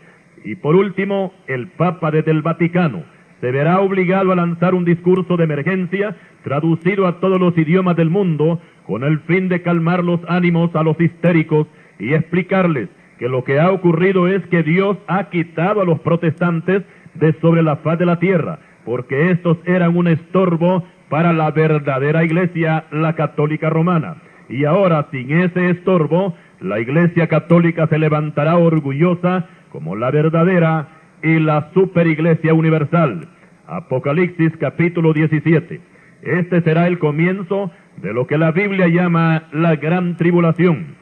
Y 0.45 0.55
por 0.57 0.77
último, 0.77 1.35
el 1.49 1.69
Papa 1.69 2.11
desde 2.11 2.31
el 2.31 2.43
Vaticano 2.43 3.05
se 3.41 3.51
verá 3.51 3.81
obligado 3.81 4.33
a 4.33 4.37
lanzar 4.37 4.75
un 4.75 4.85
discurso 4.85 5.37
de 5.37 5.45
emergencia 5.45 6.17
traducido 6.43 7.07
a 7.07 7.21
todos 7.21 7.39
los 7.39 7.57
idiomas 7.59 7.97
del 7.97 8.09
mundo 8.09 8.61
con 8.87 9.03
el 9.05 9.19
fin 9.21 9.49
de 9.49 9.61
calmar 9.61 10.03
los 10.05 10.21
ánimos 10.29 10.75
a 10.75 10.83
los 10.83 10.99
histéricos 11.01 11.67
y 11.99 12.15
explicarles 12.15 12.89
que 13.19 13.29
lo 13.29 13.45
que 13.45 13.59
ha 13.59 13.71
ocurrido 13.71 14.29
es 14.29 14.47
que 14.47 14.63
Dios 14.63 14.99
ha 15.07 15.31
quitado 15.31 15.81
a 15.81 15.85
los 15.85 16.01
protestantes 16.01 16.83
de 17.15 17.33
sobre 17.41 17.63
la 17.63 17.77
faz 17.77 17.99
de 17.99 18.07
la 18.07 18.19
tierra, 18.19 18.59
porque 18.85 19.31
estos 19.31 19.59
eran 19.65 19.97
un 19.97 20.09
estorbo 20.09 20.85
para 21.09 21.33
la 21.33 21.51
verdadera 21.51 22.25
iglesia, 22.25 22.85
la 22.91 23.15
católica 23.15 23.71
romana. 23.71 24.17
Y 24.49 24.65
ahora, 24.65 25.09
sin 25.11 25.31
ese 25.33 25.71
estorbo, 25.71 26.35
la 26.61 26.79
iglesia 26.79 27.27
católica 27.29 27.87
se 27.87 27.99
levantará 27.99 28.57
orgullosa 28.57 29.47
como 29.71 29.97
la 29.97 30.11
verdadera 30.11 30.89
y 31.23 31.39
la 31.39 31.71
superiglesia 31.75 32.55
universal. 32.55 33.29
Apocalipsis 33.67 34.53
capítulo 34.59 35.13
17. 35.13 35.81
Este 36.23 36.61
será 36.63 36.87
el 36.87 36.99
comienzo 36.99 37.71
de 37.97 38.13
lo 38.13 38.27
que 38.27 38.39
la 38.39 38.53
Biblia 38.53 38.89
llama 38.89 39.45
la 39.53 39.77
gran 39.77 40.17
tribulación 40.17 40.97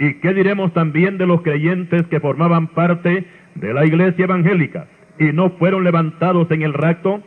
¿Y 0.00 0.14
qué 0.14 0.32
diremos 0.32 0.72
también 0.72 1.18
de 1.18 1.26
los 1.26 1.42
creyentes 1.42 2.06
que 2.06 2.20
formaban 2.20 2.68
parte 2.68 3.26
de 3.54 3.74
la 3.74 3.84
iglesia 3.84 4.24
evangélica 4.24 4.86
y 5.18 5.24
no 5.34 5.50
fueron 5.50 5.84
levantados 5.84 6.50
en 6.50 6.62
el 6.62 6.72
rapto? 6.72 7.22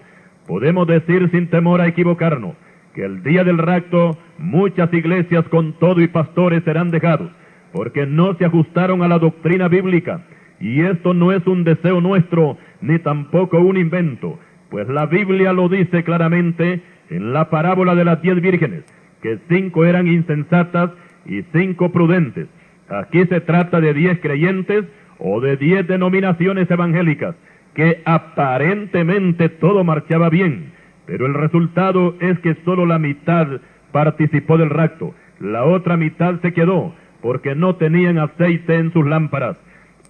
Podemos 0.48 0.88
decir 0.88 1.30
sin 1.30 1.51
temor 1.51 1.82
a 1.82 1.88
equivocarnos 1.88 2.56
que 2.96 3.06
el 3.06 3.22
día 3.22 3.44
del 3.44 3.60
rapto 3.60 4.18
muchas 4.39 4.92
iglesias 4.92 5.48
con 5.50 5.74
todo 5.74 6.01
y 6.01 6.08
pastores 6.08 6.63
serán 6.63 6.89
dejados, 6.89 7.30
porque 7.74 8.08
no 8.08 8.34
se 8.38 8.46
ajustaron 8.46 9.03
a 9.03 9.08
la 9.08 9.20
doctrina 9.20 9.68
bíblica. 9.68 10.25
Y 10.60 10.82
esto 10.82 11.13
no 11.13 11.32
es 11.32 11.46
un 11.46 11.63
deseo 11.63 12.01
nuestro, 12.01 12.58
ni 12.82 12.98
tampoco 12.98 13.60
un 13.60 13.77
invento, 13.77 14.39
pues 14.72 14.88
la 14.88 15.06
Biblia 15.06 15.53
lo 15.53 15.70
dice 15.70 16.03
claramente 16.03 16.82
en 17.12 17.34
la 17.34 17.51
parábola 17.51 17.94
de 17.94 18.06
las 18.06 18.20
diez 18.24 18.42
vírgenes, 18.42 18.84
que 19.22 19.38
cinco 19.48 19.86
eran 19.86 20.08
insensatas 20.08 20.89
y 21.27 21.44
cinco 21.53 21.92
prudentes. 21.92 22.48
Aquí 22.90 23.25
se 23.25 23.42
trata 23.42 23.80
de 23.82 23.94
diez 23.94 24.20
creyentes 24.20 24.86
o 25.20 25.40
de 25.42 25.58
diez 25.58 25.88
denominaciones 25.88 26.70
evangélicas, 26.70 27.36
que 27.74 28.02
aparentemente 28.06 29.50
todo 29.50 29.84
marchaba 29.84 30.30
bien, 30.30 30.74
pero 31.06 31.25
el 31.25 31.34
resultado 31.34 32.16
es 32.20 32.38
que 32.40 32.56
solo 32.66 32.86
la 32.86 33.00
mitad 33.00 33.48
participó 33.92 34.58
del 34.58 34.70
rapto, 34.70 35.13
la 35.40 35.63
otra 35.63 35.98
mitad 35.98 36.40
se 36.42 36.54
quedó, 36.54 36.94
porque 37.22 37.56
no 37.56 37.75
tenían 37.75 38.18
aceite 38.18 38.75
en 38.75 38.92
sus 38.92 39.06
lámparas. 39.06 39.58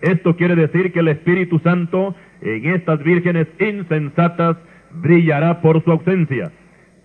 Esto 0.02 0.36
quiere 0.36 0.56
decir 0.56 0.92
que 0.92 1.00
el 1.00 1.08
Espíritu 1.08 1.60
Santo 1.60 2.16
en 2.42 2.66
estas 2.66 3.02
vírgenes 3.04 3.48
insensatas 3.60 4.58
brillará 4.92 5.62
por 5.62 5.84
su 5.84 5.92
ausencia, 5.92 6.52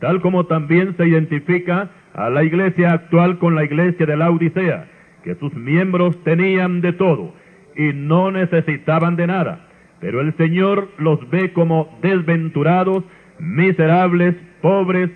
tal 0.01 0.21
como 0.21 0.47
también 0.47 0.97
se 0.97 1.07
identifica 1.07 1.91
a 2.15 2.31
la 2.31 2.43
iglesia 2.43 2.93
actual 2.93 3.39
con 3.39 3.55
la 3.55 3.65
iglesia 3.65 4.07
de 4.07 4.17
la 4.17 4.31
Odisea, 4.31 4.87
que 5.29 5.35
sus 5.35 5.53
miembros 5.53 6.17
tenían 6.25 6.81
de 6.81 6.95
todo 6.95 7.35
y 7.77 7.93
no 7.93 8.31
necesitaban 8.31 9.15
de 9.17 9.27
nada, 9.27 9.69
pero 10.01 10.23
el 10.23 10.35
Señor 10.39 10.89
los 10.97 11.29
ve 11.29 11.53
como 11.53 11.99
desventurados, 12.01 13.05
miserables, 13.39 14.37
pobres, 14.63 15.11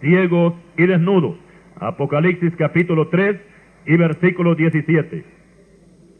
ciegos 0.00 0.54
y 0.78 0.86
desnudos. 0.86 1.34
Apocalipsis 1.80 2.54
capítulo 2.56 3.08
3 3.08 3.40
y 3.86 3.96
versículo 3.96 4.54
17. 4.54 5.24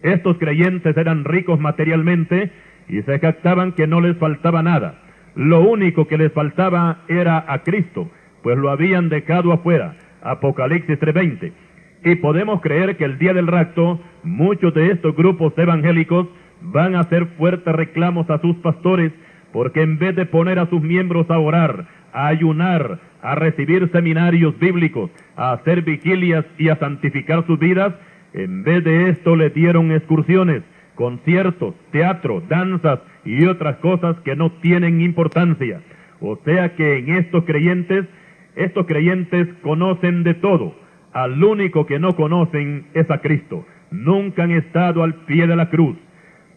Estos 0.02 0.38
creyentes 0.38 0.96
eran 0.96 1.24
ricos 1.24 1.60
materialmente 1.60 2.50
y 2.88 3.00
se 3.02 3.20
jactaban 3.20 3.74
que 3.74 3.86
no 3.86 4.00
les 4.00 4.16
faltaba 4.16 4.64
nada. 4.64 5.02
Lo 5.36 5.60
único 5.60 6.08
que 6.08 6.18
les 6.18 6.32
faltaba 6.32 7.04
era 7.06 7.44
a 7.46 7.62
Cristo, 7.62 8.10
pues 8.42 8.58
lo 8.58 8.70
habían 8.70 9.08
dejado 9.08 9.52
afuera. 9.52 9.94
Apocalipsis 10.20 10.98
3:20. 10.98 11.65
Y 12.06 12.14
podemos 12.14 12.60
creer 12.60 12.96
que 12.96 13.04
el 13.04 13.18
día 13.18 13.34
del 13.34 13.48
rapto 13.48 13.98
muchos 14.22 14.72
de 14.74 14.92
estos 14.92 15.16
grupos 15.16 15.52
evangélicos 15.56 16.28
van 16.62 16.94
a 16.94 17.00
hacer 17.00 17.26
fuertes 17.36 17.74
reclamos 17.74 18.30
a 18.30 18.40
sus 18.40 18.54
pastores, 18.58 19.10
porque 19.52 19.82
en 19.82 19.98
vez 19.98 20.14
de 20.14 20.24
poner 20.24 20.60
a 20.60 20.70
sus 20.70 20.80
miembros 20.80 21.28
a 21.32 21.40
orar, 21.40 21.88
a 22.12 22.28
ayunar, 22.28 23.00
a 23.22 23.34
recibir 23.34 23.90
seminarios 23.90 24.56
bíblicos, 24.56 25.10
a 25.34 25.50
hacer 25.50 25.82
vigilias 25.82 26.44
y 26.58 26.68
a 26.68 26.76
santificar 26.76 27.44
sus 27.44 27.58
vidas, 27.58 27.92
en 28.34 28.62
vez 28.62 28.84
de 28.84 29.10
esto 29.10 29.34
le 29.34 29.50
dieron 29.50 29.90
excursiones, 29.90 30.62
conciertos, 30.94 31.74
teatro, 31.90 32.40
danzas 32.48 33.00
y 33.24 33.46
otras 33.46 33.78
cosas 33.78 34.16
que 34.20 34.36
no 34.36 34.52
tienen 34.62 35.00
importancia. 35.00 35.80
O 36.20 36.38
sea 36.44 36.76
que 36.76 36.98
en 36.98 37.16
estos 37.16 37.42
creyentes, 37.42 38.06
estos 38.54 38.86
creyentes 38.86 39.48
conocen 39.60 40.22
de 40.22 40.34
todo. 40.34 40.85
Al 41.16 41.42
único 41.42 41.86
que 41.86 41.98
no 41.98 42.14
conocen 42.14 42.88
es 42.92 43.10
a 43.10 43.22
Cristo. 43.22 43.64
Nunca 43.90 44.42
han 44.42 44.50
estado 44.50 45.02
al 45.02 45.14
pie 45.24 45.46
de 45.46 45.56
la 45.56 45.70
cruz. 45.70 45.96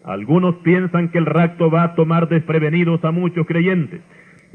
Algunos 0.03 0.55
piensan 0.55 1.07
que 1.11 1.17
el 1.17 1.27
rapto 1.27 1.71
va 1.71 1.83
a 1.83 1.95
tomar 1.95 2.27
desprevenidos 2.27 3.05
a 3.05 3.11
muchos 3.11 3.47
creyentes. 3.47 4.01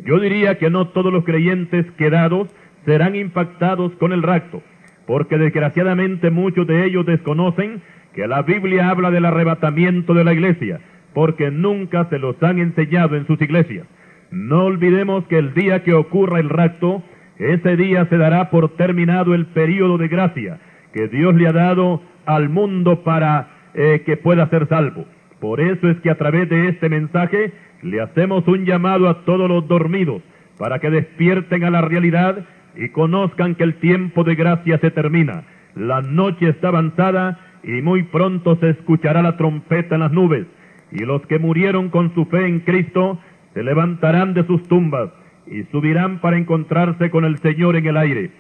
Yo 0.05 0.21
diría 0.21 0.59
que 0.59 0.69
no 0.69 0.89
todos 0.89 1.11
los 1.11 1.25
creyentes 1.25 1.91
quedados 1.93 2.55
serán 2.85 3.17
impactados 3.17 3.93
con 3.93 4.13
el 4.13 4.23
rapto, 4.23 4.61
porque 5.07 5.39
desgraciadamente 5.39 6.29
muchos 6.29 6.67
de 6.67 6.85
ellos 6.85 7.07
desconocen 7.07 7.81
que 8.15 8.27
la 8.27 8.43
Biblia 8.43 8.91
habla 8.91 9.11
del 9.11 9.25
arrebatamiento 9.25 10.13
de 10.13 10.25
la 10.25 10.35
iglesia, 10.35 10.81
porque 11.15 11.51
nunca 11.51 12.11
se 12.11 12.19
los 12.19 12.43
han 12.43 12.59
enseñado 12.59 13.17
en 13.17 13.27
sus 13.27 13.41
iglesias. 13.41 13.87
No 14.31 14.65
olvidemos 14.65 15.25
que 15.29 15.39
el 15.39 15.55
día 15.55 15.83
que 15.83 15.95
ocurra 15.95 16.41
el 16.41 16.51
rapto, 16.51 17.03
ese 17.39 17.77
día 17.77 18.07
se 18.07 18.17
dará 18.17 18.51
por 18.51 18.77
terminado 18.77 19.35
el 19.35 19.47
período 19.47 19.99
de 19.99 20.09
gracia 20.09 20.59
que 20.93 21.09
Dios 21.09 21.35
le 21.35 21.49
ha 21.49 21.53
dado 21.53 22.03
al 22.25 22.49
mundo 22.49 23.03
para 23.03 23.49
eh, 23.75 24.03
que 24.07 24.17
pueda 24.17 24.49
ser 24.49 24.69
salvo. 24.69 25.05
Por 25.41 25.61
eso 25.61 25.91
es 25.91 25.99
que 26.01 26.11
a 26.11 26.17
través 26.17 26.49
de 26.49 26.69
este 26.69 26.89
mensaje 26.89 27.53
le 27.83 28.01
hacemos 28.01 28.47
un 28.47 28.65
llamado 28.65 29.09
a 29.09 29.25
todos 29.25 29.49
los 29.49 29.67
dormidos 29.67 30.23
para 30.57 30.79
que 30.79 30.91
despierten 30.91 31.65
a 31.65 31.71
la 31.71 31.81
realidad 31.81 32.47
y 32.77 32.89
conozcan 32.91 33.57
que 33.57 33.65
el 33.65 33.75
tiempo 33.75 34.23
de 34.23 34.37
gracia 34.37 34.79
se 34.79 34.93
termina. 34.93 35.43
La 35.75 36.01
noche 36.01 36.49
está 36.49 36.69
avanzada 36.69 37.41
y 37.65 37.83
muy 37.83 38.05
pronto 38.05 38.57
se 38.57 38.71
escuchará 38.71 39.23
la 39.23 39.37
trompeta 39.37 39.97
en 39.97 40.03
las 40.03 40.13
nubes, 40.13 40.47
y 40.93 41.05
los 41.05 41.27
que 41.27 41.39
murieron 41.39 41.89
con 41.89 42.15
su 42.15 42.27
fe 42.27 42.47
en 42.47 42.61
Cristo 42.61 43.19
se 43.55 43.63
levantarán 43.65 44.35
de 44.35 44.47
sus 44.47 44.63
tumbas 44.69 45.11
y 45.47 45.63
subirán 45.65 46.21
para 46.21 46.39
encontrarse 46.39 47.11
con 47.11 47.25
el 47.25 47.39
Señor 47.39 47.77
en 47.77 47.87
el 47.87 47.97
aire. 47.97 48.31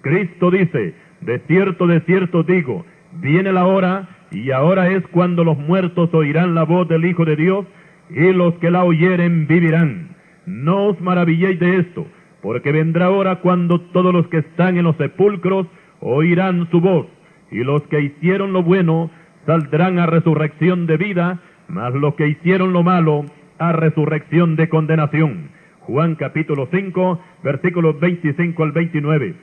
Cristo 0.00 0.50
dice, 0.50 0.94
de 1.20 1.38
cierto, 1.46 1.86
de 1.86 2.00
cierto 2.00 2.42
digo, 2.42 2.84
viene 3.20 3.52
la 3.52 3.66
hora 3.66 4.08
y 4.30 4.50
ahora 4.50 4.88
es 4.90 5.06
cuando 5.08 5.44
los 5.44 5.58
muertos 5.58 6.12
oirán 6.12 6.54
la 6.54 6.64
voz 6.64 6.88
del 6.88 7.04
Hijo 7.04 7.24
de 7.24 7.36
Dios 7.36 7.66
y 8.10 8.32
los 8.32 8.54
que 8.54 8.70
la 8.70 8.84
oyeren 8.84 9.46
vivirán. 9.46 10.16
No 10.46 10.86
os 10.86 11.00
maravilléis 11.00 11.58
de 11.58 11.78
esto, 11.78 12.06
porque 12.42 12.72
vendrá 12.72 13.10
hora 13.10 13.36
cuando 13.36 13.80
todos 13.80 14.12
los 14.12 14.28
que 14.28 14.38
están 14.38 14.76
en 14.76 14.84
los 14.84 14.96
sepulcros 14.96 15.66
oirán 16.00 16.68
su 16.70 16.80
voz 16.80 17.06
y 17.50 17.64
los 17.64 17.82
que 17.84 18.00
hicieron 18.00 18.52
lo 18.52 18.62
bueno 18.62 19.10
saldrán 19.46 19.98
a 19.98 20.06
resurrección 20.06 20.86
de 20.86 20.96
vida, 20.96 21.40
mas 21.68 21.94
los 21.94 22.14
que 22.14 22.28
hicieron 22.28 22.72
lo 22.72 22.82
malo 22.82 23.24
a 23.58 23.72
resurrección 23.72 24.56
de 24.56 24.68
condenación. 24.68 25.50
Juan 25.88 26.16
capítulo 26.16 26.68
5, 26.70 27.18
versículos 27.42 27.98
25 27.98 28.62
al 28.62 28.72
29. 28.72 29.34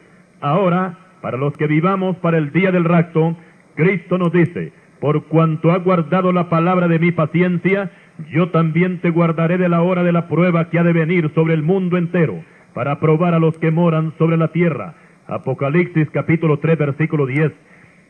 Ahora, 0.41 0.95
para 1.19 1.37
los 1.37 1.57
que 1.57 1.65
vivamos 1.65 2.17
para 2.17 2.37
el 2.37 2.51
día 2.51 2.71
del 2.71 2.83
rapto, 2.83 3.35
Cristo 3.73 4.19
nos 4.19 4.31
dice, 4.31 4.71
por 4.99 5.23
cuanto 5.23 5.71
ha 5.71 5.79
guardado 5.79 6.31
la 6.31 6.47
palabra 6.47 6.87
de 6.87 6.99
mi 6.99 7.11
paciencia, 7.11 7.89
yo 8.29 8.49
también 8.49 9.01
te 9.01 9.09
guardaré 9.09 9.57
de 9.57 9.69
la 9.69 9.81
hora 9.81 10.03
de 10.03 10.11
la 10.11 10.27
prueba 10.27 10.69
que 10.69 10.77
ha 10.77 10.83
de 10.83 10.93
venir 10.93 11.31
sobre 11.33 11.55
el 11.55 11.63
mundo 11.63 11.97
entero, 11.97 12.43
para 12.75 12.99
probar 12.99 13.33
a 13.33 13.39
los 13.39 13.57
que 13.57 13.71
moran 13.71 14.13
sobre 14.19 14.37
la 14.37 14.49
tierra. 14.49 14.93
Apocalipsis 15.25 16.11
capítulo 16.11 16.59
3, 16.59 16.77
versículo 16.77 17.25
10. 17.25 17.53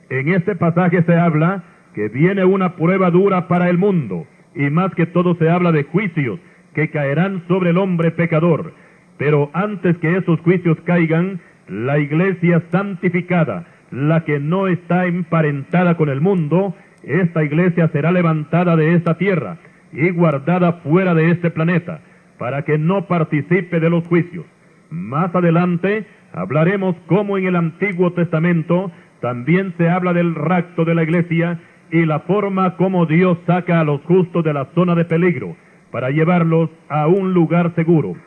En 0.10 0.28
este 0.28 0.58
pasaje 0.58 1.04
se 1.04 1.16
habla 1.16 1.64
que 1.94 2.10
viene 2.10 2.44
una 2.44 2.76
prueba 2.76 3.12
dura 3.12 3.48
para 3.48 3.70
el 3.70 3.78
mundo, 3.78 4.28
y 4.54 4.70
más 4.72 4.94
que 4.94 5.06
todo 5.06 5.36
se 5.36 5.50
habla 5.50 5.72
de 5.72 5.84
juicios 5.84 6.42
que 6.76 6.90
caerán 6.90 7.42
sobre 7.48 7.72
el 7.72 7.78
hombre 7.78 8.12
pecador. 8.12 8.74
Pero 9.18 9.50
antes 9.54 9.98
que 9.98 10.18
esos 10.18 10.40
juicios 10.42 10.78
caigan, 10.84 11.40
la 11.68 11.98
iglesia 11.98 12.62
santificada, 12.72 13.66
la 13.90 14.26
que 14.26 14.40
no 14.40 14.68
está 14.68 15.06
emparentada 15.06 15.96
con 15.96 16.10
el 16.10 16.22
mundo, 16.22 16.76
esta 17.02 17.44
iglesia 17.44 17.88
será 17.88 18.12
levantada 18.12 18.76
de 18.76 18.94
esta 18.94 19.18
tierra 19.18 19.58
y 19.94 20.10
guardada 20.10 20.74
fuera 20.84 21.14
de 21.14 21.32
este 21.32 21.50
planeta, 21.50 22.02
para 22.38 22.64
que 22.64 22.78
no 22.78 23.08
participe 23.08 23.80
de 23.80 23.90
los 23.90 24.06
juicios. 24.08 24.46
Más 24.90 25.34
adelante 25.34 26.06
hablaremos 26.34 26.96
cómo 27.08 27.38
en 27.38 27.46
el 27.46 27.56
Antiguo 27.56 28.12
Testamento 28.12 28.92
también 29.22 29.74
se 29.78 29.90
habla 29.90 30.12
del 30.12 30.36
rapto 30.36 30.84
de 30.84 30.94
la 30.94 31.04
iglesia 31.04 31.60
y 31.90 32.06
la 32.06 32.20
forma 32.20 32.76
como 32.76 33.06
Dios 33.06 33.38
saca 33.48 33.80
a 33.80 33.86
los 33.86 34.02
justos 34.02 34.44
de 34.44 34.54
la 34.54 34.66
zona 34.76 34.94
de 34.96 35.06
peligro 35.06 35.56
para 35.96 36.10
llevarlos 36.10 36.70
a 36.90 37.08
un 37.08 37.34
lugar 37.34 37.74
seguro. 37.74 38.18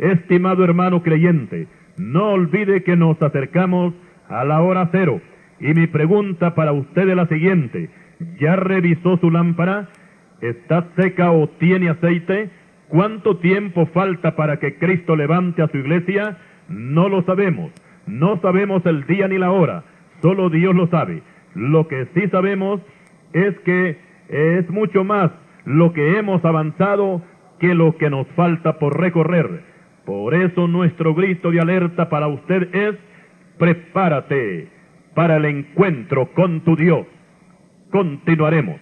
Estimado 0.00 0.64
hermano 0.64 1.04
creyente, 1.04 1.68
no 1.96 2.30
olvide 2.30 2.82
que 2.82 2.96
nos 2.96 3.22
acercamos 3.22 3.94
a 4.28 4.44
la 4.44 4.60
hora 4.60 4.88
cero. 4.90 5.20
Y 5.60 5.72
mi 5.72 5.86
pregunta 5.86 6.56
para 6.56 6.72
usted 6.72 7.08
es 7.08 7.14
la 7.14 7.28
siguiente. 7.28 7.90
¿Ya 8.40 8.56
revisó 8.56 9.18
su 9.18 9.30
lámpara? 9.30 9.90
¿Está 10.40 10.88
seca 10.96 11.30
o 11.30 11.48
tiene 11.48 11.90
aceite? 11.90 12.50
¿Cuánto 12.88 13.36
tiempo 13.36 13.86
falta 13.86 14.34
para 14.34 14.58
que 14.58 14.74
Cristo 14.74 15.14
levante 15.14 15.62
a 15.62 15.68
su 15.68 15.76
iglesia? 15.76 16.38
No 16.68 17.08
lo 17.08 17.22
sabemos. 17.22 17.70
No 18.04 18.40
sabemos 18.40 18.84
el 18.84 19.06
día 19.06 19.28
ni 19.28 19.38
la 19.38 19.52
hora. 19.52 19.84
Solo 20.22 20.50
Dios 20.50 20.74
lo 20.74 20.88
sabe. 20.88 21.22
Lo 21.54 21.86
que 21.86 22.08
sí 22.14 22.28
sabemos 22.32 22.80
es 23.32 23.56
que 23.60 23.96
es 24.28 24.68
mucho 24.70 25.04
más 25.04 25.30
lo 25.64 25.92
que 25.92 26.18
hemos 26.18 26.44
avanzado 26.44 27.22
que 27.58 27.74
lo 27.74 27.96
que 27.96 28.10
nos 28.10 28.26
falta 28.28 28.78
por 28.78 29.00
recorrer. 29.00 29.62
Por 30.04 30.34
eso 30.34 30.66
nuestro 30.66 31.14
grito 31.14 31.50
de 31.50 31.60
alerta 31.60 32.08
para 32.08 32.26
usted 32.26 32.74
es, 32.74 32.96
prepárate 33.58 34.68
para 35.14 35.36
el 35.36 35.44
encuentro 35.44 36.32
con 36.34 36.62
tu 36.62 36.74
Dios. 36.74 37.06
Continuaremos. 37.90 38.80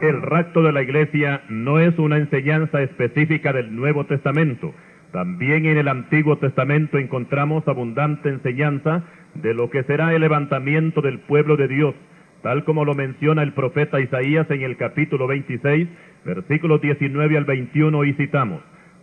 El 0.00 0.22
rapto 0.22 0.62
de 0.62 0.72
la 0.72 0.82
iglesia 0.82 1.42
no 1.48 1.80
es 1.80 1.98
una 1.98 2.16
enseñanza 2.18 2.82
específica 2.82 3.52
del 3.52 3.74
Nuevo 3.74 4.06
Testamento. 4.06 4.72
También 5.16 5.64
en 5.64 5.78
el 5.78 5.88
Antiguo 5.88 6.36
Testamento 6.36 6.98
encontramos 6.98 7.66
abundante 7.66 8.28
enseñanza 8.28 9.02
de 9.32 9.54
lo 9.54 9.70
que 9.70 9.82
será 9.84 10.14
el 10.14 10.20
levantamiento 10.20 11.00
del 11.00 11.20
pueblo 11.20 11.56
de 11.56 11.68
Dios, 11.68 11.94
tal 12.42 12.64
como 12.64 12.84
lo 12.84 12.94
menciona 12.94 13.42
el 13.42 13.54
profeta 13.54 13.98
Isaías 13.98 14.46
en 14.50 14.60
el 14.60 14.76
capítulo 14.76 15.26
26, 15.26 15.88
versículos 16.22 16.82
19 16.82 17.38
al 17.38 17.46
21 17.46 18.04
y 18.04 18.12
citamos, 18.12 18.60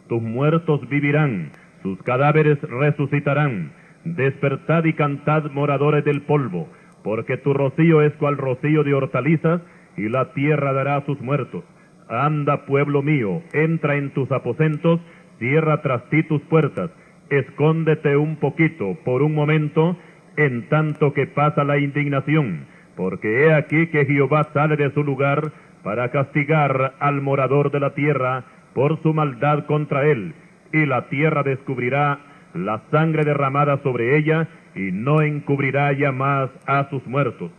Tus 0.07 0.21
muertos 0.21 0.87
vivirán, 0.87 1.49
sus 1.81 1.99
cadáveres 2.03 2.61
resucitarán, 2.61 3.71
despertad 4.03 4.83
y 4.83 4.93
cantad 4.93 5.49
moradores 5.49 6.05
del 6.05 6.21
polvo, 6.21 6.69
porque 7.03 7.37
tu 7.37 7.55
rocío 7.55 8.03
es 8.03 8.13
cual 8.17 8.37
rocío 8.37 8.83
de 8.83 8.93
hortalizas, 8.93 9.63
y 9.97 10.09
la 10.09 10.31
tierra 10.33 10.73
dará 10.73 10.97
a 10.97 11.05
sus 11.07 11.19
muertos. 11.21 11.63
Anda, 12.07 12.67
pueblo 12.67 13.01
mío, 13.01 13.41
entra 13.53 13.95
en 13.95 14.11
tus 14.11 14.31
aposentos, 14.31 14.99
cierra 15.43 15.81
tras 15.81 16.09
ti 16.09 16.23
tus 16.23 16.41
puertas, 16.43 16.89
escóndete 17.29 18.15
un 18.15 18.37
poquito, 18.37 18.97
por 19.03 19.21
un 19.21 19.35
momento, 19.35 19.97
en 20.37 20.69
tanto 20.69 21.13
que 21.13 21.27
pasa 21.27 21.65
la 21.65 21.77
indignación, 21.77 22.65
porque 22.95 23.43
he 23.43 23.53
aquí 23.53 23.87
que 23.87 24.05
Jehová 24.05 24.47
sale 24.53 24.77
de 24.77 24.89
su 24.91 25.03
lugar 25.03 25.51
para 25.83 26.11
castigar 26.11 26.93
al 26.97 27.21
morador 27.21 27.71
de 27.71 27.81
la 27.81 27.93
tierra 27.93 28.45
por 28.73 29.01
su 29.03 29.13
maldad 29.13 29.65
contra 29.65 30.07
él, 30.07 30.33
y 30.71 30.85
la 30.85 31.09
tierra 31.09 31.43
descubrirá 31.43 32.19
la 32.53 32.81
sangre 32.89 33.25
derramada 33.25 33.79
sobre 33.83 34.17
ella, 34.17 34.47
y 34.75 34.93
no 34.93 35.21
encubrirá 35.21 35.91
ya 35.91 36.13
más 36.13 36.51
a 36.65 36.89
sus 36.89 37.05
muertos. 37.05 37.51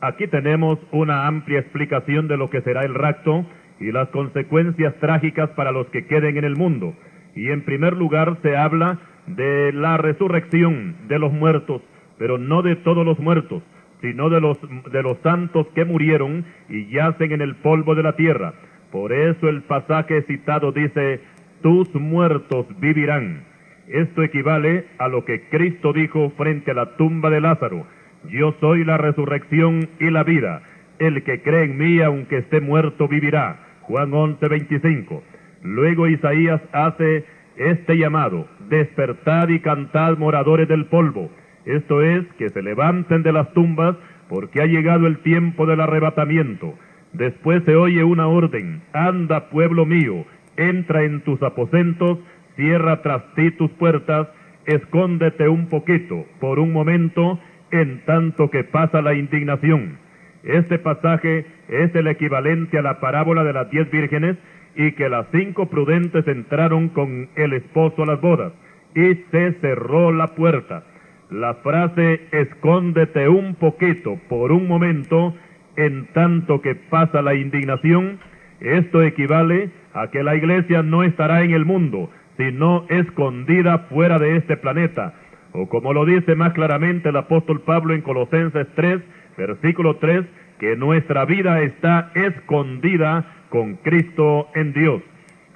Aquí 0.00 0.26
tenemos 0.26 0.78
una 0.90 1.26
amplia 1.26 1.60
explicación 1.60 2.28
de 2.28 2.38
lo 2.38 2.48
que 2.48 2.62
será 2.62 2.80
el 2.80 2.94
rapto 2.94 3.44
y 3.78 3.92
las 3.92 4.08
consecuencias 4.08 4.94
trágicas 5.00 5.50
para 5.50 5.70
los 5.70 5.86
que 5.88 6.06
queden 6.06 6.38
en 6.38 6.44
el 6.44 6.56
mundo. 6.56 6.94
Y 7.34 7.48
en 7.50 7.62
primer 7.64 7.96
lugar 7.96 8.38
se 8.42 8.56
habla 8.56 8.98
de 9.26 9.72
la 9.72 9.96
resurrección 9.96 10.96
de 11.08 11.18
los 11.18 11.32
muertos, 11.32 11.82
pero 12.18 12.38
no 12.38 12.62
de 12.62 12.76
todos 12.76 13.04
los 13.04 13.18
muertos, 13.18 13.62
sino 14.00 14.30
de 14.30 14.40
los, 14.40 14.58
de 14.90 15.02
los 15.02 15.18
santos 15.22 15.66
que 15.74 15.84
murieron 15.84 16.44
y 16.68 16.86
yacen 16.90 17.32
en 17.32 17.40
el 17.40 17.56
polvo 17.56 17.94
de 17.94 18.02
la 18.02 18.16
tierra. 18.16 18.54
Por 18.90 19.12
eso 19.12 19.48
el 19.48 19.62
pasaje 19.62 20.22
citado 20.22 20.72
dice, 20.72 21.20
tus 21.62 21.94
muertos 21.94 22.66
vivirán. 22.80 23.44
Esto 23.88 24.22
equivale 24.22 24.86
a 24.98 25.08
lo 25.08 25.24
que 25.24 25.48
Cristo 25.48 25.92
dijo 25.92 26.30
frente 26.36 26.70
a 26.70 26.74
la 26.74 26.96
tumba 26.96 27.30
de 27.30 27.40
Lázaro 27.40 27.86
yo 28.28 28.54
soy 28.60 28.84
la 28.84 28.98
resurrección 28.98 29.88
y 29.98 30.10
la 30.10 30.24
vida. 30.24 30.62
El 30.98 31.22
que 31.22 31.40
cree 31.42 31.64
en 31.64 31.78
mí, 31.78 32.00
aunque 32.00 32.38
esté 32.38 32.60
muerto, 32.60 33.08
vivirá. 33.08 33.78
Juan 33.82 34.12
11, 34.12 34.46
25. 34.46 35.22
Luego 35.62 36.06
Isaías 36.06 36.60
hace 36.72 37.24
este 37.56 37.98
llamado, 37.98 38.48
despertad 38.68 39.48
y 39.48 39.60
cantad 39.60 40.16
moradores 40.16 40.68
del 40.68 40.86
polvo. 40.86 41.30
Esto 41.66 42.02
es, 42.02 42.24
que 42.38 42.48
se 42.48 42.62
levanten 42.62 43.22
de 43.22 43.32
las 43.32 43.52
tumbas, 43.52 43.96
porque 44.28 44.62
ha 44.62 44.66
llegado 44.66 45.06
el 45.06 45.18
tiempo 45.18 45.66
del 45.66 45.80
arrebatamiento. 45.80 46.74
Después 47.12 47.62
se 47.64 47.76
oye 47.76 48.04
una 48.04 48.28
orden, 48.28 48.82
anda 48.92 49.50
pueblo 49.50 49.84
mío, 49.84 50.24
entra 50.56 51.02
en 51.02 51.20
tus 51.22 51.42
aposentos, 51.42 52.18
cierra 52.56 53.02
tras 53.02 53.34
ti 53.34 53.50
tus 53.50 53.70
puertas, 53.72 54.28
escóndete 54.64 55.48
un 55.48 55.66
poquito, 55.68 56.24
por 56.40 56.58
un 56.58 56.72
momento, 56.72 57.38
en 57.70 58.04
tanto 58.06 58.50
que 58.50 58.64
pasa 58.64 59.02
la 59.02 59.14
indignación. 59.14 59.98
Este 60.44 60.78
pasaje 60.78 61.44
es 61.68 61.94
el 61.94 62.06
equivalente 62.06 62.78
a 62.78 62.82
la 62.82 63.00
parábola 63.00 63.44
de 63.44 63.52
las 63.52 63.70
diez 63.70 63.90
vírgenes 63.90 64.38
y 64.76 64.92
que 64.92 65.08
las 65.08 65.26
cinco 65.32 65.66
prudentes 65.66 66.26
entraron 66.26 66.88
con 66.88 67.28
el 67.36 67.52
esposo 67.52 68.02
a 68.02 68.06
las 68.06 68.20
bodas 68.20 68.52
y 68.94 69.14
se 69.30 69.52
cerró 69.60 70.12
la 70.12 70.28
puerta. 70.34 70.84
La 71.30 71.54
frase 71.54 72.22
escóndete 72.32 73.28
un 73.28 73.54
poquito 73.54 74.18
por 74.28 74.52
un 74.52 74.66
momento 74.66 75.34
en 75.76 76.06
tanto 76.12 76.60
que 76.60 76.74
pasa 76.74 77.22
la 77.22 77.34
indignación, 77.34 78.18
esto 78.60 79.02
equivale 79.02 79.70
a 79.94 80.08
que 80.10 80.22
la 80.22 80.34
iglesia 80.34 80.82
no 80.82 81.02
estará 81.02 81.42
en 81.42 81.52
el 81.52 81.64
mundo, 81.64 82.10
sino 82.36 82.84
escondida 82.88 83.86
fuera 83.90 84.18
de 84.18 84.36
este 84.36 84.56
planeta, 84.56 85.14
o 85.52 85.68
como 85.68 85.92
lo 85.92 86.04
dice 86.04 86.34
más 86.34 86.52
claramente 86.52 87.08
el 87.08 87.16
apóstol 87.16 87.60
Pablo 87.60 87.94
en 87.94 88.02
Colosenses 88.02 88.66
3, 88.74 89.00
versículo 89.36 89.96
3, 89.96 90.24
que 90.60 90.76
nuestra 90.76 91.24
vida 91.24 91.62
está 91.62 92.12
escondida 92.14 93.24
con 93.48 93.76
Cristo 93.76 94.48
en 94.54 94.74
Dios. 94.74 95.02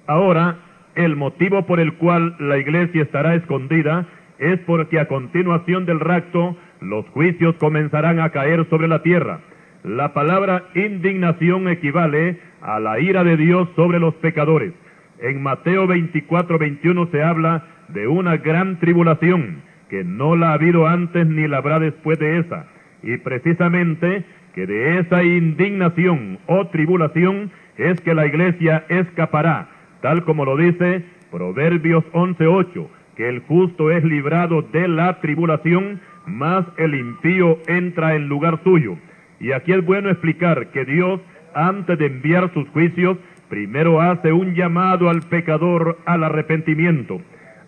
Ahora, 0.07 0.57
el 0.95 1.15
motivo 1.15 1.67
por 1.67 1.79
el 1.79 1.93
cual 1.95 2.35
la 2.39 2.57
iglesia 2.57 3.03
estará 3.03 3.35
escondida 3.35 4.07
es 4.39 4.59
porque 4.61 4.99
a 4.99 5.07
continuación 5.07 5.85
del 5.85 6.01
rapto 6.01 6.57
los 6.81 7.07
juicios 7.11 7.55
comenzarán 7.57 8.19
a 8.19 8.31
caer 8.31 8.67
sobre 8.71 8.89
la 8.89 9.03
tierra. 9.03 9.41
La 9.83 10.15
palabra 10.15 10.65
indignación 10.75 11.69
equivale 11.69 12.41
a 12.63 12.81
la 12.81 12.99
ira 12.99 13.25
de 13.25 13.37
Dios 13.37 13.69
sobre 13.77 14.01
los 14.01 14.15
pecadores. 14.15 14.73
En 15.21 15.43
Mateo 15.43 15.87
24, 15.87 16.59
21 16.59 17.09
se 17.09 17.23
habla 17.23 17.67
de 17.89 18.09
una 18.09 18.39
gran 18.39 18.81
tribulación 18.81 19.63
que 19.91 20.03
no 20.03 20.35
la 20.35 20.51
ha 20.51 20.55
habido 20.55 20.87
antes 20.87 21.27
ni 21.27 21.47
la 21.47 21.59
habrá 21.59 21.79
después 21.79 22.19
de 22.19 22.39
esa, 22.39 22.67
y 23.03 23.19
precisamente 23.19 24.25
que 24.55 24.67
de 24.67 25.01
esa 25.01 25.23
indignación 25.23 26.39
o 26.47 26.67
tribulación 26.69 27.51
es 27.77 28.01
que 28.01 28.15
la 28.15 28.27
iglesia 28.27 28.85
escapará, 28.89 29.69
tal 30.01 30.25
como 30.25 30.45
lo 30.45 30.57
dice 30.57 31.05
Proverbios 31.31 32.05
11.8, 32.13 32.87
que 33.17 33.29
el 33.29 33.41
justo 33.41 33.91
es 33.91 34.05
librado 34.05 34.63
de 34.63 34.87
la 34.87 35.21
tribulación, 35.21 36.01
mas 36.27 36.65
el 36.77 36.95
impío 36.95 37.59
entra 37.67 38.15
en 38.15 38.29
lugar 38.29 38.61
suyo. 38.63 38.97
Y 39.41 39.53
aquí 39.53 39.73
es 39.73 39.85
bueno 39.85 40.11
explicar 40.11 40.69
que 40.69 40.85
Dios, 40.85 41.21
antes 41.55 41.99
de 41.99 42.07
enviar 42.07 42.53
sus 42.55 42.69
juicios, 42.69 43.19
primero 43.49 44.01
hace 44.01 44.33
un 44.33 44.55
llamado 44.55 45.11
al 45.11 45.23
pecador 45.23 45.99
al 46.07 46.23
arrepentimiento. 46.25 47.21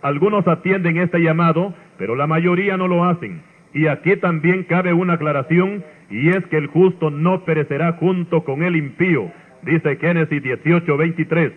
Algunos 0.03 0.47
atienden 0.47 0.99
este 0.99 1.19
llamado 1.19 1.75
pero 1.99 2.15
la 2.15 2.27
mayoría 2.27 2.77
no 2.77 2.89
lo 2.89 3.05
hacen. 3.05 3.43
Y 3.77 3.89
aquí 3.89 4.17
también 4.17 4.63
cabe 4.63 4.95
una 4.95 5.13
aclaración, 5.13 5.85
y 6.09 6.31
es 6.31 6.47
que 6.47 6.57
el 6.57 6.67
justo 6.69 7.11
no 7.11 7.45
perecerá 7.45 7.93
junto 7.93 8.43
con 8.43 8.63
el 8.63 8.75
impío, 8.75 9.31
dice 9.65 9.97
Génesis 9.97 10.43
18, 10.43 10.97
23. 10.97 11.53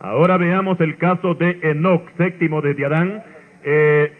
Ahora 0.00 0.36
veamos 0.36 0.80
el 0.80 0.96
caso 0.96 1.34
de 1.34 1.60
Enoch, 1.62 2.02
séptimo 2.16 2.60
de 2.60 2.84
Adán. 2.84 3.22
Eh, 3.62 4.12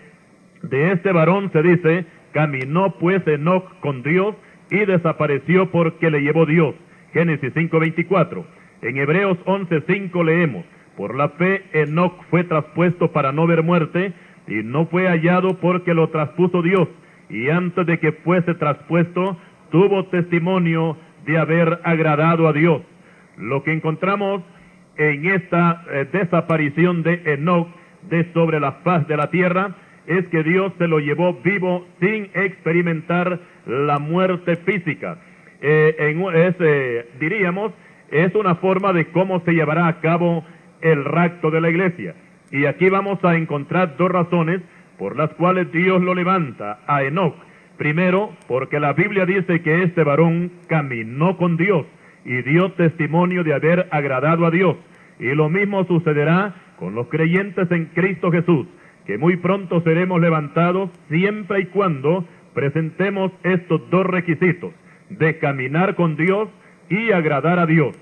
de 0.62 0.92
este 0.92 1.10
varón 1.10 1.50
se 1.52 1.60
dice, 1.62 2.04
caminó 2.30 2.94
pues 3.00 3.26
Enoch 3.26 3.64
con 3.80 4.04
Dios 4.04 4.36
y 4.70 4.84
desapareció 4.84 5.72
porque 5.72 6.08
le 6.08 6.20
llevó 6.20 6.46
Dios. 6.46 6.76
Génesis 7.12 7.52
5:24. 7.52 8.44
En 8.82 8.96
Hebreos 8.96 9.38
11:5 9.44 10.22
leemos, 10.22 10.64
por 10.96 11.16
la 11.16 11.30
fe 11.30 11.64
Enoch 11.72 12.14
fue 12.30 12.44
traspuesto 12.44 13.10
para 13.10 13.32
no 13.32 13.48
ver 13.48 13.64
muerte, 13.64 14.12
y 14.46 14.62
no 14.62 14.86
fue 14.86 15.08
hallado 15.08 15.58
porque 15.58 15.94
lo 15.94 16.10
traspuso 16.10 16.62
Dios, 16.62 16.86
y 17.30 17.48
antes 17.48 17.86
de 17.86 17.98
que 17.98 18.12
fuese 18.12 18.54
traspuesto, 18.54 19.36
tuvo 19.70 20.06
testimonio 20.06 20.96
de 21.24 21.38
haber 21.38 21.80
agradado 21.84 22.48
a 22.48 22.52
Dios. 22.52 22.82
Lo 23.38 23.62
que 23.62 23.72
encontramos 23.72 24.42
en 24.96 25.26
esta 25.26 25.84
eh, 25.90 26.06
desaparición 26.12 27.02
de 27.02 27.22
Enoch 27.24 27.68
de 28.08 28.32
sobre 28.32 28.60
la 28.60 28.72
faz 28.84 29.06
de 29.06 29.16
la 29.16 29.30
tierra 29.30 29.76
es 30.06 30.26
que 30.28 30.42
Dios 30.42 30.72
se 30.78 30.88
lo 30.88 30.98
llevó 30.98 31.34
vivo 31.34 31.86
sin 32.00 32.24
experimentar 32.34 33.38
la 33.66 33.98
muerte 33.98 34.56
física. 34.56 35.18
Eh, 35.62 35.94
en, 35.98 37.20
diríamos, 37.20 37.72
es 38.10 38.34
una 38.34 38.56
forma 38.56 38.92
de 38.92 39.06
cómo 39.12 39.40
se 39.40 39.52
llevará 39.52 39.86
a 39.86 40.00
cabo 40.00 40.44
el 40.80 41.04
rapto 41.04 41.50
de 41.50 41.60
la 41.60 41.70
iglesia. 41.70 42.14
Y 42.50 42.64
aquí 42.66 42.88
vamos 42.88 43.22
a 43.24 43.36
encontrar 43.36 43.96
dos 43.96 44.10
razones 44.10 44.62
por 45.00 45.16
las 45.16 45.30
cuales 45.30 45.72
Dios 45.72 46.02
lo 46.02 46.14
levanta 46.14 46.80
a 46.86 47.02
Enoch. 47.02 47.34
Primero, 47.78 48.36
porque 48.46 48.78
la 48.78 48.92
Biblia 48.92 49.24
dice 49.24 49.62
que 49.62 49.82
este 49.82 50.04
varón 50.04 50.52
caminó 50.68 51.38
con 51.38 51.56
Dios 51.56 51.86
y 52.26 52.42
dio 52.42 52.72
testimonio 52.72 53.42
de 53.42 53.54
haber 53.54 53.88
agradado 53.92 54.44
a 54.44 54.50
Dios. 54.50 54.76
Y 55.18 55.34
lo 55.34 55.48
mismo 55.48 55.86
sucederá 55.86 56.54
con 56.78 56.94
los 56.94 57.06
creyentes 57.06 57.70
en 57.70 57.86
Cristo 57.86 58.30
Jesús, 58.30 58.66
que 59.06 59.16
muy 59.16 59.38
pronto 59.38 59.80
seremos 59.80 60.20
levantados 60.20 60.90
siempre 61.08 61.60
y 61.62 61.66
cuando 61.66 62.26
presentemos 62.52 63.32
estos 63.42 63.80
dos 63.88 64.04
requisitos, 64.04 64.74
de 65.08 65.38
caminar 65.38 65.94
con 65.94 66.14
Dios 66.16 66.50
y 66.90 67.10
agradar 67.12 67.58
a 67.58 67.64
Dios. 67.64 67.96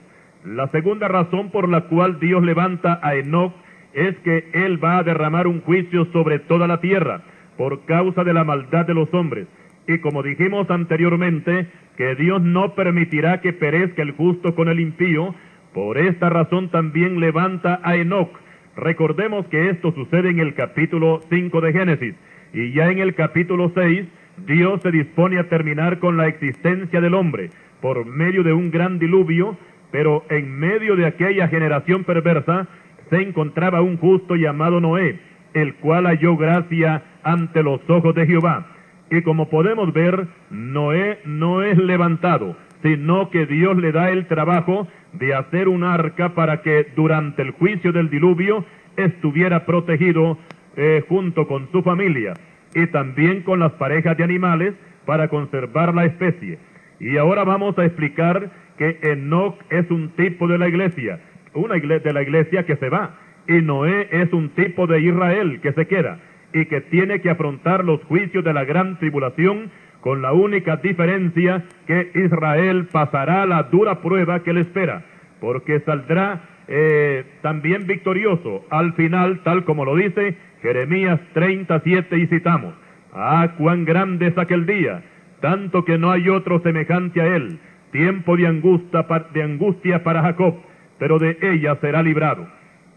La 0.44 0.66
segunda 0.68 1.06
razón 1.06 1.52
por 1.52 1.68
la 1.68 1.82
cual 1.82 2.18
Dios 2.18 2.42
levanta 2.42 2.98
a 3.04 3.14
Enoch 3.14 3.52
es 3.92 4.16
que 4.18 4.48
Él 4.52 4.82
va 4.82 4.98
a 4.98 5.02
derramar 5.02 5.46
un 5.46 5.60
juicio 5.60 6.06
sobre 6.12 6.38
toda 6.38 6.66
la 6.66 6.80
tierra 6.80 7.22
por 7.56 7.84
causa 7.84 8.24
de 8.24 8.32
la 8.32 8.44
maldad 8.44 8.86
de 8.86 8.94
los 8.94 9.12
hombres. 9.12 9.46
Y 9.86 9.98
como 9.98 10.22
dijimos 10.22 10.70
anteriormente, 10.70 11.66
que 11.96 12.14
Dios 12.14 12.40
no 12.42 12.74
permitirá 12.74 13.40
que 13.40 13.52
perezca 13.52 14.02
el 14.02 14.12
justo 14.12 14.54
con 14.54 14.68
el 14.68 14.80
impío, 14.80 15.34
por 15.72 15.98
esta 15.98 16.30
razón 16.30 16.70
también 16.70 17.20
levanta 17.20 17.80
a 17.82 17.96
Enoch. 17.96 18.30
Recordemos 18.76 19.46
que 19.46 19.70
esto 19.70 19.92
sucede 19.92 20.30
en 20.30 20.38
el 20.38 20.54
capítulo 20.54 21.20
5 21.28 21.60
de 21.60 21.72
Génesis, 21.72 22.14
y 22.52 22.72
ya 22.72 22.90
en 22.90 23.00
el 23.00 23.14
capítulo 23.14 23.72
6 23.74 24.06
Dios 24.46 24.80
se 24.82 24.92
dispone 24.92 25.38
a 25.38 25.48
terminar 25.48 25.98
con 25.98 26.16
la 26.16 26.28
existencia 26.28 27.00
del 27.00 27.14
hombre 27.14 27.50
por 27.80 28.06
medio 28.06 28.42
de 28.42 28.52
un 28.52 28.70
gran 28.70 28.98
diluvio, 28.98 29.56
pero 29.90 30.24
en 30.30 30.58
medio 30.58 30.96
de 30.96 31.06
aquella 31.06 31.48
generación 31.48 32.04
perversa 32.04 32.68
se 33.10 33.22
encontraba 33.22 33.80
un 33.80 33.96
justo 33.96 34.36
llamado 34.36 34.80
Noé, 34.80 35.20
el 35.54 35.74
cual 35.76 36.06
halló 36.06 36.36
gracia 36.36 37.02
ante 37.22 37.62
los 37.62 37.80
ojos 37.88 38.14
de 38.14 38.26
Jehová. 38.26 38.66
Y 39.10 39.22
como 39.22 39.48
podemos 39.48 39.92
ver, 39.92 40.26
Noé 40.50 41.20
no 41.24 41.62
es 41.62 41.78
levantado, 41.78 42.56
sino 42.82 43.30
que 43.30 43.46
Dios 43.46 43.76
le 43.76 43.92
da 43.92 44.10
el 44.10 44.26
trabajo 44.26 44.86
de 45.12 45.34
hacer 45.34 45.68
un 45.68 45.84
arca 45.84 46.34
para 46.34 46.62
que 46.62 46.86
durante 46.94 47.42
el 47.42 47.52
juicio 47.52 47.92
del 47.92 48.10
diluvio 48.10 48.64
estuviera 48.96 49.64
protegido 49.64 50.38
eh, 50.76 51.04
junto 51.08 51.46
con 51.46 51.70
su 51.72 51.82
familia 51.82 52.34
y 52.74 52.86
también 52.88 53.42
con 53.42 53.60
las 53.60 53.72
parejas 53.72 54.16
de 54.16 54.24
animales 54.24 54.74
para 55.06 55.28
conservar 55.28 55.94
la 55.94 56.04
especie. 56.04 56.58
Y 57.00 57.16
ahora 57.16 57.44
vamos 57.44 57.78
a 57.78 57.84
explicar 57.84 58.50
que 58.76 58.98
Enoch 59.02 59.56
es 59.70 59.90
un 59.90 60.10
tipo 60.10 60.46
de 60.46 60.58
la 60.58 60.68
iglesia, 60.68 61.20
una 61.54 61.76
iglesia 61.76 62.08
de 62.08 62.12
la 62.12 62.22
iglesia 62.22 62.66
que 62.66 62.76
se 62.76 62.88
va, 62.88 63.18
y 63.46 63.62
Noé 63.62 64.08
es 64.10 64.32
un 64.32 64.50
tipo 64.50 64.86
de 64.86 65.00
Israel 65.00 65.60
que 65.62 65.72
se 65.72 65.86
queda 65.86 66.20
y 66.52 66.66
que 66.66 66.80
tiene 66.82 67.20
que 67.20 67.30
afrontar 67.30 67.84
los 67.84 68.02
juicios 68.04 68.44
de 68.44 68.52
la 68.52 68.64
gran 68.64 68.98
tribulación 68.98 69.70
con 70.00 70.22
la 70.22 70.32
única 70.32 70.76
diferencia 70.76 71.64
que 71.86 72.10
Israel 72.14 72.88
pasará 72.90 73.46
la 73.46 73.64
dura 73.64 74.00
prueba 74.00 74.42
que 74.42 74.52
le 74.52 74.60
espera, 74.60 75.04
porque 75.40 75.80
saldrá 75.80 76.42
eh, 76.68 77.24
también 77.42 77.86
victorioso 77.86 78.64
al 78.70 78.92
final, 78.94 79.40
tal 79.42 79.64
como 79.64 79.84
lo 79.84 79.96
dice 79.96 80.36
Jeremías 80.62 81.20
37 81.34 82.18
y 82.18 82.26
citamos, 82.26 82.74
ah, 83.12 83.54
cuán 83.56 83.84
grande 83.84 84.28
es 84.28 84.38
aquel 84.38 84.66
día, 84.66 85.02
tanto 85.40 85.84
que 85.84 85.98
no 85.98 86.10
hay 86.10 86.28
otro 86.28 86.60
semejante 86.60 87.20
a 87.20 87.36
él, 87.36 87.58
tiempo 87.90 88.36
de 88.36 88.46
angustia, 88.46 89.06
de 89.32 89.42
angustia 89.42 90.04
para 90.04 90.22
Jacob, 90.22 90.56
pero 90.98 91.18
de 91.18 91.38
ella 91.40 91.76
será 91.80 92.02
librado. 92.02 92.48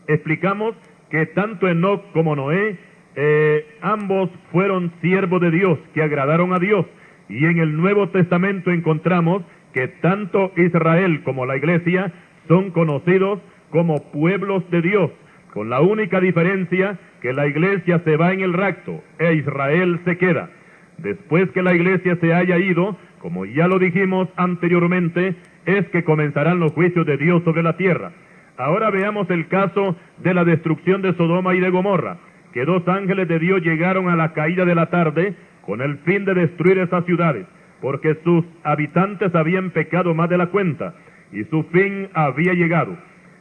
Explicamos 0.08 0.76
que 1.10 1.26
tanto 1.28 1.68
Enoch 1.68 2.02
como 2.14 2.36
Noé, 2.36 2.78
eh, 3.16 3.66
ambos 3.82 4.30
fueron 4.52 4.92
siervos 5.02 5.42
de 5.42 5.52
Dios, 5.52 5.78
que 5.94 6.02
agradaron 6.02 6.54
a 6.54 6.60
Dios, 6.60 6.86
y 7.30 7.46
en 7.46 7.60
el 7.60 7.76
Nuevo 7.76 8.10
Testamento 8.10 8.72
encontramos 8.72 9.44
que 9.74 9.88
tanto 9.88 10.52
Israel 10.58 11.22
como 11.24 11.46
la 11.46 11.58
iglesia 11.58 12.12
son 12.48 12.72
conocidos 12.72 13.40
como 13.70 14.12
pueblos 14.12 14.70
de 14.70 14.82
Dios, 14.82 15.12
con 15.54 15.70
la 15.70 15.82
única 15.82 16.20
diferencia 16.20 17.00
que 17.22 17.34
la 17.34 17.48
iglesia 17.48 18.02
se 18.04 18.18
va 18.18 18.34
en 18.34 18.42
el 18.42 18.54
rapto 18.54 19.02
e 19.20 19.34
Israel 19.36 20.00
se 20.06 20.18
queda. 20.18 20.50
Después 20.98 21.50
que 21.52 21.64
la 21.64 21.74
iglesia 21.74 22.18
se 22.20 22.34
haya 22.34 22.58
ido, 22.58 22.98
como 23.20 23.46
ya 23.46 23.68
lo 23.68 23.80
dijimos 23.80 24.28
anteriormente, 24.36 25.36
es 25.66 25.88
que 25.90 26.04
comenzarán 26.04 26.60
los 26.60 26.72
juicios 26.74 27.06
de 27.06 27.18
Dios 27.18 27.44
sobre 27.44 27.64
la 27.64 27.78
tierra. 27.78 28.12
Ahora 28.58 28.90
veamos 28.90 29.30
el 29.30 29.48
caso 29.48 29.96
de 30.20 30.34
la 30.34 30.44
destrucción 30.44 31.02
de 31.02 31.14
Sodoma 31.16 31.56
y 31.56 31.60
de 31.60 31.70
Gomorra, 31.70 32.18
que 32.54 32.66
dos 32.66 32.88
ángeles 32.88 33.28
de 33.28 33.40
Dios 33.40 33.62
llegaron 33.62 34.10
a 34.10 34.16
la 34.16 34.34
caída 34.34 34.66
de 34.66 34.76
la 34.76 34.88
tarde 34.88 35.36
con 35.66 35.82
el 35.82 35.98
fin 36.00 36.26
de 36.26 36.34
destruir 36.34 36.78
esas 36.80 37.06
ciudades, 37.06 37.46
porque 37.82 38.18
sus 38.24 38.46
habitantes 38.64 39.34
habían 39.36 39.72
pecado 39.72 40.14
más 40.14 40.30
de 40.30 40.38
la 40.38 40.48
cuenta 40.48 40.96
y 41.32 41.44
su 41.46 41.64
fin 41.66 42.10
había 42.14 42.54
llegado. 42.54 42.98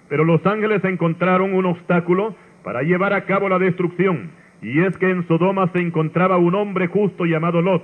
Pero 0.08 0.24
los 0.24 0.44
ángeles 0.46 0.84
encontraron 0.84 1.54
un 1.54 1.66
obstáculo 1.66 2.34
para 2.62 2.82
llevar 2.82 3.12
a 3.12 3.24
cabo 3.24 3.48
la 3.48 3.58
destrucción, 3.58 4.30
y 4.62 4.80
es 4.80 4.96
que 4.98 5.10
en 5.10 5.26
Sodoma 5.26 5.70
se 5.72 5.80
encontraba 5.80 6.36
un 6.36 6.54
hombre 6.54 6.86
justo 6.86 7.24
llamado 7.24 7.62
Lot, 7.62 7.82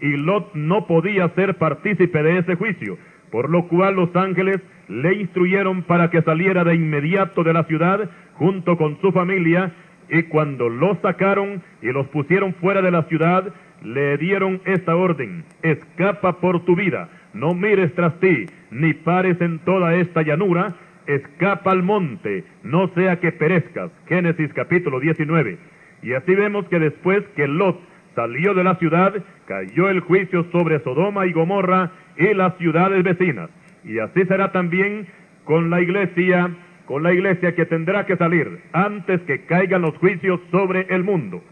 y 0.00 0.16
Lot 0.16 0.54
no 0.54 0.86
podía 0.86 1.28
ser 1.30 1.56
partícipe 1.56 2.22
de 2.22 2.38
ese 2.38 2.54
juicio, 2.54 2.98
por 3.30 3.50
lo 3.50 3.68
cual 3.68 3.96
los 3.96 4.14
ángeles 4.16 4.60
le 4.88 5.14
instruyeron 5.14 5.82
para 5.82 6.10
que 6.10 6.22
saliera 6.22 6.64
de 6.64 6.74
inmediato 6.74 7.44
de 7.44 7.52
la 7.52 7.64
ciudad 7.64 8.10
junto 8.34 8.76
con 8.76 9.00
su 9.00 9.12
familia, 9.12 9.72
y 10.10 10.22
cuando 10.24 10.68
los 10.68 10.98
sacaron 11.00 11.62
y 11.82 11.92
los 11.92 12.06
pusieron 12.08 12.54
fuera 12.54 12.80
de 12.80 12.90
la 12.90 13.02
ciudad, 13.04 13.52
le 13.82 14.16
dieron 14.16 14.60
esta 14.64 14.96
orden, 14.96 15.44
escapa 15.62 16.40
por 16.40 16.64
tu 16.64 16.74
vida, 16.74 17.08
no 17.34 17.54
mires 17.54 17.94
tras 17.94 18.18
ti, 18.20 18.46
ni 18.70 18.94
pares 18.94 19.40
en 19.40 19.58
toda 19.60 19.94
esta 19.96 20.22
llanura, 20.22 20.74
escapa 21.06 21.72
al 21.72 21.82
monte, 21.82 22.44
no 22.62 22.88
sea 22.88 23.18
que 23.20 23.32
perezcas. 23.32 23.90
Génesis 24.06 24.52
capítulo 24.52 25.00
19. 25.00 25.58
Y 26.02 26.12
así 26.12 26.34
vemos 26.34 26.66
que 26.68 26.78
después 26.78 27.24
que 27.34 27.48
Lot 27.48 27.80
salió 28.18 28.52
de 28.52 28.64
la 28.64 28.74
ciudad, 28.74 29.14
cayó 29.46 29.88
el 29.88 30.00
juicio 30.00 30.44
sobre 30.50 30.80
Sodoma 30.80 31.26
y 31.26 31.32
Gomorra 31.32 31.92
y 32.16 32.34
las 32.34 32.56
ciudades 32.56 33.04
vecinas. 33.04 33.48
Y 33.84 34.00
así 34.00 34.24
será 34.24 34.50
también 34.50 35.06
con 35.44 35.70
la 35.70 35.80
iglesia, 35.80 36.50
con 36.84 37.04
la 37.04 37.12
iglesia 37.12 37.54
que 37.54 37.64
tendrá 37.64 38.06
que 38.06 38.16
salir 38.16 38.58
antes 38.72 39.20
que 39.20 39.44
caigan 39.46 39.82
los 39.82 39.96
juicios 39.98 40.40
sobre 40.50 40.88
el 40.90 41.04
mundo. 41.04 41.44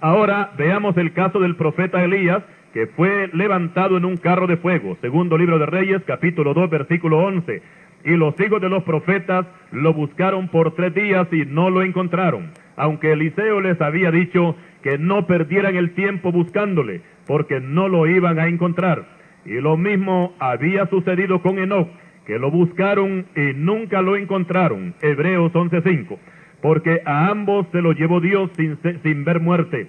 Ahora 0.00 0.50
veamos 0.58 0.96
el 0.96 1.12
caso 1.12 1.38
del 1.38 1.54
profeta 1.54 2.02
Elías, 2.02 2.42
que 2.74 2.88
fue 2.88 3.30
levantado 3.32 3.96
en 3.96 4.04
un 4.04 4.16
carro 4.16 4.48
de 4.48 4.56
fuego, 4.56 4.96
segundo 5.00 5.38
libro 5.38 5.60
de 5.60 5.66
Reyes, 5.66 6.02
capítulo 6.04 6.52
2, 6.52 6.68
versículo 6.68 7.18
11 7.18 7.62
y 8.04 8.16
los 8.16 8.38
hijos 8.40 8.60
de 8.60 8.68
los 8.68 8.82
profetas 8.84 9.46
lo 9.72 9.92
buscaron 9.92 10.48
por 10.48 10.74
tres 10.74 10.94
días 10.94 11.28
y 11.32 11.44
no 11.44 11.70
lo 11.70 11.82
encontraron, 11.82 12.50
aunque 12.76 13.12
Eliseo 13.12 13.60
les 13.60 13.80
había 13.80 14.10
dicho 14.10 14.56
que 14.82 14.98
no 14.98 15.26
perdieran 15.26 15.76
el 15.76 15.92
tiempo 15.92 16.32
buscándole, 16.32 17.02
porque 17.26 17.60
no 17.60 17.88
lo 17.88 18.06
iban 18.06 18.38
a 18.38 18.48
encontrar. 18.48 19.06
Y 19.44 19.60
lo 19.60 19.76
mismo 19.76 20.34
había 20.38 20.86
sucedido 20.86 21.42
con 21.42 21.58
Enoch, 21.58 21.88
que 22.26 22.38
lo 22.38 22.50
buscaron 22.50 23.26
y 23.36 23.54
nunca 23.54 24.02
lo 24.02 24.16
encontraron. 24.16 24.94
Hebreos 25.02 25.52
11:5. 25.52 26.18
Porque 26.62 27.00
a 27.04 27.28
ambos 27.28 27.66
se 27.72 27.80
lo 27.80 27.92
llevó 27.92 28.20
Dios 28.20 28.50
sin, 28.56 28.78
sin 29.02 29.24
ver 29.24 29.40
muerte. 29.40 29.88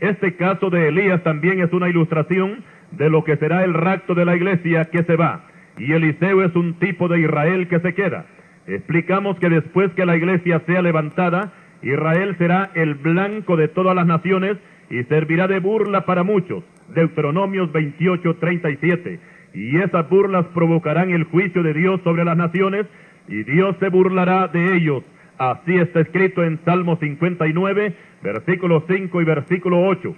Este 0.00 0.36
caso 0.36 0.70
de 0.70 0.88
Elías 0.88 1.22
también 1.22 1.60
es 1.60 1.72
una 1.72 1.88
ilustración 1.88 2.62
de 2.92 3.10
lo 3.10 3.24
que 3.24 3.36
será 3.36 3.64
el 3.64 3.74
rapto 3.74 4.14
de 4.14 4.24
la 4.24 4.36
iglesia 4.36 4.84
que 4.84 5.02
se 5.02 5.16
va 5.16 5.46
y 5.78 5.92
Eliseo 5.92 6.42
es 6.44 6.54
un 6.54 6.74
tipo 6.74 7.08
de 7.08 7.20
Israel 7.20 7.68
que 7.68 7.80
se 7.80 7.94
queda. 7.94 8.26
Explicamos 8.66 9.38
que 9.38 9.48
después 9.48 9.92
que 9.92 10.06
la 10.06 10.16
iglesia 10.16 10.62
sea 10.66 10.82
levantada, 10.82 11.52
Israel 11.84 12.34
será 12.38 12.70
el 12.74 12.94
blanco 12.94 13.56
de 13.56 13.68
todas 13.68 13.94
las 13.94 14.06
naciones 14.06 14.56
y 14.90 15.02
servirá 15.04 15.46
de 15.46 15.60
burla 15.60 16.04
para 16.06 16.22
muchos. 16.22 16.64
Deuteronomios 16.94 17.70
28, 17.72 18.36
37. 18.36 19.20
Y 19.54 19.76
esas 19.78 20.08
burlas 20.08 20.46
provocarán 20.54 21.10
el 21.10 21.24
juicio 21.24 21.62
de 21.62 21.74
Dios 21.74 22.00
sobre 22.02 22.24
las 22.24 22.36
naciones 22.36 22.86
y 23.28 23.44
Dios 23.44 23.76
se 23.78 23.88
burlará 23.88 24.48
de 24.48 24.76
ellos. 24.76 25.04
Así 25.38 25.76
está 25.76 26.00
escrito 26.00 26.42
en 26.42 26.58
Salmo 26.64 26.96
59, 26.96 27.94
versículo 28.22 28.84
5 28.88 29.22
y 29.22 29.24
versículo 29.24 29.86
8. 29.86 30.14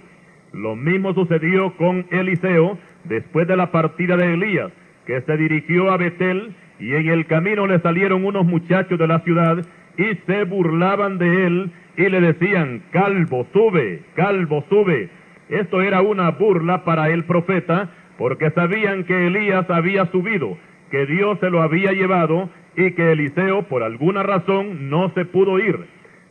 Lo 0.53 0.75
mismo 0.75 1.13
sucedió 1.13 1.75
con 1.75 2.05
Eliseo 2.09 2.77
después 3.03 3.47
de 3.47 3.57
la 3.57 3.71
partida 3.71 4.15
de 4.15 4.33
Elías 4.33 4.71
que 5.07 5.21
se 5.21 5.37
dirigió 5.37 5.89
a 5.89 5.97
Betel 5.97 6.53
y 6.79 6.93
en 6.93 7.07
el 7.07 7.25
camino 7.25 7.65
le 7.65 7.79
salieron 7.79 8.25
unos 8.25 8.45
muchachos 8.45 8.99
de 8.99 9.07
la 9.07 9.19
ciudad 9.19 9.65
y 9.97 10.15
se 10.25 10.43
burlaban 10.43 11.17
de 11.17 11.47
él 11.47 11.71
y 11.97 12.09
le 12.09 12.21
decían, 12.21 12.83
calvo, 12.91 13.47
sube, 13.51 14.01
calvo, 14.15 14.63
sube. 14.69 15.09
Esto 15.49 15.81
era 15.81 16.01
una 16.01 16.31
burla 16.31 16.83
para 16.83 17.09
el 17.09 17.23
profeta 17.25 17.89
porque 18.17 18.51
sabían 18.51 19.03
que 19.03 19.27
Elías 19.27 19.69
había 19.69 20.05
subido, 20.11 20.57
que 20.91 21.05
Dios 21.05 21.39
se 21.39 21.49
lo 21.49 21.61
había 21.61 21.91
llevado 21.91 22.49
y 22.75 22.91
que 22.91 23.11
Eliseo 23.11 23.63
por 23.63 23.83
alguna 23.83 24.23
razón 24.23 24.89
no 24.89 25.11
se 25.15 25.25
pudo 25.25 25.59
ir. 25.59 25.85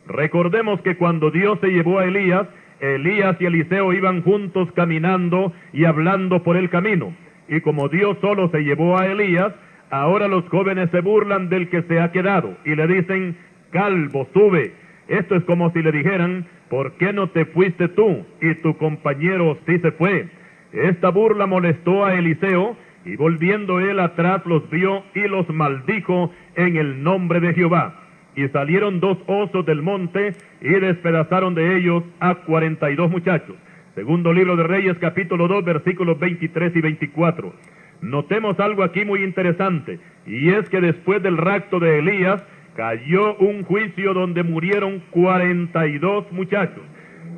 Recordemos 0.07 0.81
que 0.81 0.95
cuando 0.95 1.31
Dios 1.31 1.59
se 1.59 1.67
llevó 1.67 1.99
a 1.99 2.05
Elías, 2.05 2.47
Elías 2.79 3.35
y 3.39 3.45
Eliseo 3.45 3.91
iban 3.91 4.21
juntos 4.21 4.71
caminando 4.73 5.51
y 5.73 5.85
hablando 5.85 6.43
por 6.43 6.55
el 6.55 6.69
camino. 6.69 7.13
Y 7.49 7.61
como 7.61 7.89
Dios 7.89 8.17
solo 8.21 8.49
se 8.49 8.61
llevó 8.63 8.97
a 8.97 9.07
Elías, 9.07 9.53
ahora 9.89 10.27
los 10.27 10.47
jóvenes 10.49 10.89
se 10.91 11.01
burlan 11.01 11.49
del 11.49 11.69
que 11.69 11.81
se 11.83 11.99
ha 11.99 12.11
quedado 12.11 12.57
y 12.65 12.75
le 12.75 12.87
dicen, 12.87 13.37
calvo, 13.71 14.27
sube. 14.33 14.73
Esto 15.07 15.35
es 15.35 15.43
como 15.43 15.71
si 15.71 15.81
le 15.81 15.91
dijeran, 15.91 16.45
¿por 16.69 16.93
qué 16.93 17.13
no 17.13 17.29
te 17.29 17.45
fuiste 17.45 17.87
tú 17.87 18.25
y 18.41 18.55
tu 18.55 18.77
compañero 18.77 19.57
sí 19.65 19.79
se 19.79 19.91
fue? 19.91 20.27
Esta 20.73 21.09
burla 21.09 21.45
molestó 21.45 22.05
a 22.05 22.15
Eliseo 22.15 22.75
y 23.05 23.15
volviendo 23.15 23.79
él 23.79 23.99
atrás 23.99 24.45
los 24.45 24.69
vio 24.69 25.03
y 25.15 25.21
los 25.27 25.47
maldijo 25.49 26.31
en 26.55 26.75
el 26.75 27.03
nombre 27.03 27.39
de 27.39 27.53
Jehová. 27.53 28.03
Y 28.35 28.47
salieron 28.49 28.99
dos 28.99 29.17
osos 29.25 29.65
del 29.65 29.81
monte 29.81 30.33
y 30.61 30.69
despedazaron 30.69 31.55
de 31.55 31.77
ellos 31.77 32.03
a 32.19 32.35
cuarenta 32.35 32.91
y 32.91 32.95
dos 32.95 33.09
muchachos. 33.09 33.55
Segundo 33.95 34.31
libro 34.31 34.55
de 34.55 34.63
Reyes 34.63 34.97
capítulo 34.99 35.47
2 35.47 35.65
versículos 35.65 36.19
23 36.19 36.75
y 36.75 36.81
24. 36.81 37.53
Notemos 38.01 38.59
algo 38.59 38.83
aquí 38.83 39.03
muy 39.05 39.23
interesante, 39.23 39.99
y 40.27 40.49
es 40.49 40.69
que 40.69 40.81
después 40.81 41.23
del 41.23 41.35
rapto 41.35 41.79
de 41.79 41.97
Elías 41.97 42.43
cayó 42.77 43.35
un 43.37 43.63
juicio 43.63 44.13
donde 44.13 44.43
murieron 44.43 45.01
cuarenta 45.09 45.87
y 45.87 45.97
dos 45.97 46.31
muchachos. 46.31 46.83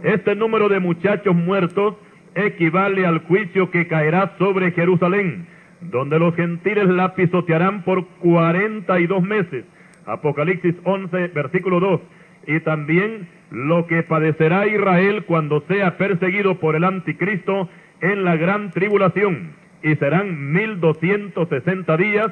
Este 0.04 0.36
número 0.36 0.68
de 0.68 0.82
muchachos 0.82 1.34
muertos 1.34 1.96
equivale 2.36 3.06
al 3.06 3.20
juicio 3.20 3.72
que 3.72 3.88
caerá 3.88 4.36
sobre 4.38 4.72
Jerusalén, 4.72 5.48
donde 5.80 6.20
los 6.20 6.36
gentiles 6.36 6.90
la 6.90 7.16
pisotearán 7.16 7.84
por 7.84 8.06
cuarenta 8.20 9.00
y 9.00 9.08
dos 9.08 9.24
meses. 9.24 9.64
Apocalipsis 10.06 10.76
11, 10.84 11.30
versículo 11.30 11.80
2. 11.80 12.02
Y 12.48 12.60
también 12.60 13.30
lo 13.50 13.88
que 13.88 14.04
padecerá 14.04 14.68
Israel 14.68 15.24
cuando 15.26 15.62
sea 15.70 15.98
perseguido 15.98 16.60
por 16.60 16.76
el 16.76 16.84
anticristo 16.84 17.70
en 18.02 18.26
la 18.26 18.36
gran 18.36 18.72
tribulación. 18.72 19.54
Y 19.84 19.96
serán 19.96 20.52
mil 20.52 20.82
doscientos 20.82 21.48
sesenta 21.48 21.96
días 21.96 22.30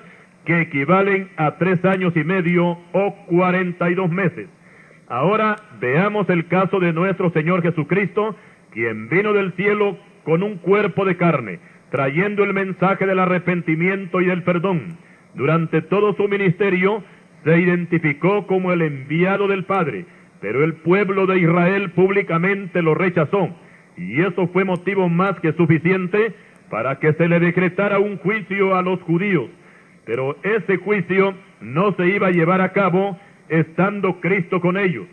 que 0.48 0.62
equivalen 0.62 1.28
a 1.36 1.58
tres 1.58 1.84
años 1.84 2.16
y 2.16 2.24
medio 2.24 2.78
o 2.94 3.16
cuarenta 3.28 3.92
y 3.92 3.96
dos 3.96 4.10
meses. 4.10 4.48
Ahora 5.10 5.58
veamos 5.82 6.30
el 6.30 6.48
caso 6.48 6.80
de 6.80 6.94
nuestro 6.94 7.30
Señor 7.32 7.62
Jesucristo, 7.62 8.34
quien 8.72 9.10
vino 9.10 9.34
del 9.34 9.52
cielo 9.54 9.98
con 10.24 10.44
un 10.44 10.56
cuerpo 10.56 11.04
de 11.04 11.18
carne, 11.18 11.60
trayendo 11.92 12.46
el 12.46 12.54
mensaje 12.54 13.06
del 13.06 13.20
arrepentimiento 13.20 14.22
y 14.22 14.26
del 14.28 14.44
perdón. 14.44 14.98
Durante 15.34 15.82
todo 15.82 16.16
su 16.16 16.30
ministerio 16.30 17.04
se 17.44 17.60
identificó 17.60 18.48
como 18.48 18.72
el 18.72 18.82
enviado 18.84 19.50
del 19.50 19.66
Padre, 19.66 20.06
pero 20.40 20.64
el 20.64 20.76
pueblo 20.76 21.26
de 21.26 21.40
Israel 21.40 21.92
públicamente 21.92 22.82
lo 22.82 22.96
rechazó, 22.96 23.50
y 23.98 24.22
eso 24.22 24.48
fue 24.48 24.64
motivo 24.64 25.10
más 25.10 25.38
que 25.42 25.52
suficiente 25.52 26.34
para 26.70 27.00
que 27.00 27.12
se 27.14 27.28
le 27.28 27.42
decretara 27.42 28.00
un 28.00 28.18
juicio 28.18 28.78
a 28.78 28.82
los 28.82 29.02
judíos. 29.02 29.50
Pero 30.08 30.38
ese 30.42 30.78
juicio 30.78 31.36
no 31.62 31.92
se 31.92 32.08
iba 32.08 32.28
a 32.28 32.32
llevar 32.32 32.62
a 32.62 32.72
cabo 32.72 33.20
estando 33.50 34.20
Cristo 34.22 34.62
con 34.62 34.78
ellos, 34.78 35.06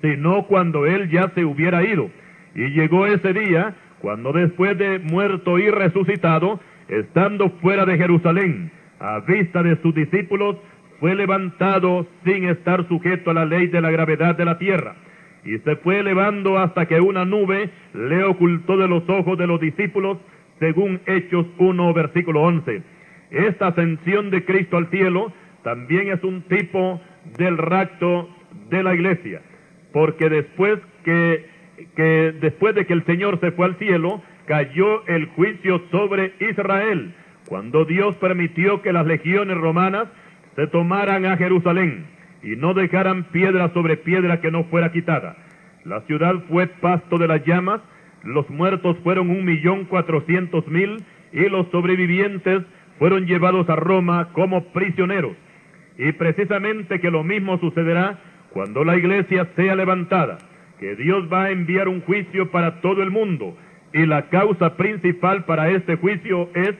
sino 0.00 0.46
cuando 0.46 0.86
Él 0.86 1.10
ya 1.10 1.30
se 1.34 1.44
hubiera 1.44 1.84
ido. 1.84 2.10
Y 2.54 2.70
llegó 2.70 3.06
ese 3.06 3.32
día 3.34 3.76
cuando 4.00 4.32
después 4.32 4.76
de 4.78 4.98
muerto 4.98 5.58
y 5.58 5.70
resucitado, 5.70 6.60
estando 6.88 7.50
fuera 7.60 7.84
de 7.84 7.98
Jerusalén, 7.98 8.72
a 8.98 9.20
vista 9.20 9.62
de 9.62 9.76
sus 9.82 9.94
discípulos, 9.94 10.56
fue 10.98 11.14
levantado 11.14 12.06
sin 12.24 12.44
estar 12.44 12.88
sujeto 12.88 13.30
a 13.30 13.34
la 13.34 13.44
ley 13.44 13.66
de 13.66 13.80
la 13.80 13.90
gravedad 13.90 14.34
de 14.36 14.44
la 14.44 14.58
tierra, 14.58 14.94
y 15.44 15.58
se 15.58 15.76
fue 15.76 15.98
elevando 15.98 16.58
hasta 16.58 16.86
que 16.86 17.00
una 17.00 17.24
nube 17.24 17.70
le 17.92 18.24
ocultó 18.24 18.76
de 18.76 18.88
los 18.88 19.08
ojos 19.08 19.36
de 19.36 19.46
los 19.46 19.60
discípulos, 19.60 20.18
según 20.58 21.00
Hechos 21.06 21.46
1, 21.58 21.92
versículo 21.92 22.42
11. 22.42 22.82
Esta 23.32 23.68
ascensión 23.68 24.30
de 24.30 24.44
Cristo 24.44 24.76
al 24.76 24.90
cielo 24.90 25.32
también 25.64 26.08
es 26.12 26.22
un 26.22 26.42
tipo 26.42 27.00
del 27.38 27.58
rapto 27.58 28.28
de 28.68 28.82
la 28.82 28.94
iglesia, 28.94 29.42
porque 29.92 30.28
después 30.28 30.78
que 31.04 31.50
que 31.96 32.32
después 32.40 32.74
de 32.74 32.86
que 32.86 32.92
el 32.92 33.04
Señor 33.04 33.40
se 33.40 33.52
fue 33.52 33.66
al 33.66 33.76
cielo, 33.76 34.22
cayó 34.46 35.06
el 35.06 35.26
juicio 35.26 35.82
sobre 35.90 36.34
Israel, 36.40 37.14
cuando 37.48 37.84
Dios 37.84 38.16
permitió 38.16 38.82
que 38.82 38.92
las 38.92 39.06
legiones 39.06 39.56
romanas 39.56 40.08
se 40.56 40.66
tomaran 40.66 41.26
a 41.26 41.36
Jerusalén 41.36 42.06
y 42.42 42.56
no 42.56 42.74
dejaran 42.74 43.24
piedra 43.24 43.72
sobre 43.72 43.96
piedra 43.96 44.40
que 44.40 44.50
no 44.50 44.64
fuera 44.64 44.92
quitada. 44.92 45.36
La 45.84 46.02
ciudad 46.02 46.34
fue 46.48 46.66
pasto 46.66 47.18
de 47.18 47.28
las 47.28 47.44
llamas, 47.44 47.80
los 48.22 48.48
muertos 48.50 48.96
fueron 49.02 49.30
un 49.30 49.44
millón 49.44 49.84
cuatrocientos 49.84 50.66
mil 50.68 51.02
y 51.32 51.48
los 51.48 51.68
sobrevivientes 51.70 52.62
fueron 52.98 53.26
llevados 53.26 53.68
a 53.68 53.76
Roma 53.76 54.28
como 54.32 54.72
prisioneros. 54.72 55.36
Y 55.98 56.12
precisamente 56.12 57.00
que 57.00 57.10
lo 57.10 57.22
mismo 57.22 57.58
sucederá 57.58 58.18
cuando 58.50 58.84
la 58.84 58.96
iglesia 58.96 59.48
sea 59.56 59.74
levantada 59.74 60.38
que 60.82 60.96
Dios 60.96 61.32
va 61.32 61.44
a 61.44 61.50
enviar 61.52 61.86
un 61.86 62.00
juicio 62.00 62.50
para 62.50 62.80
todo 62.80 63.04
el 63.04 63.12
mundo. 63.12 63.56
Y 63.94 64.04
la 64.04 64.28
causa 64.30 64.76
principal 64.76 65.44
para 65.44 65.70
este 65.70 65.94
juicio 65.94 66.50
es 66.56 66.74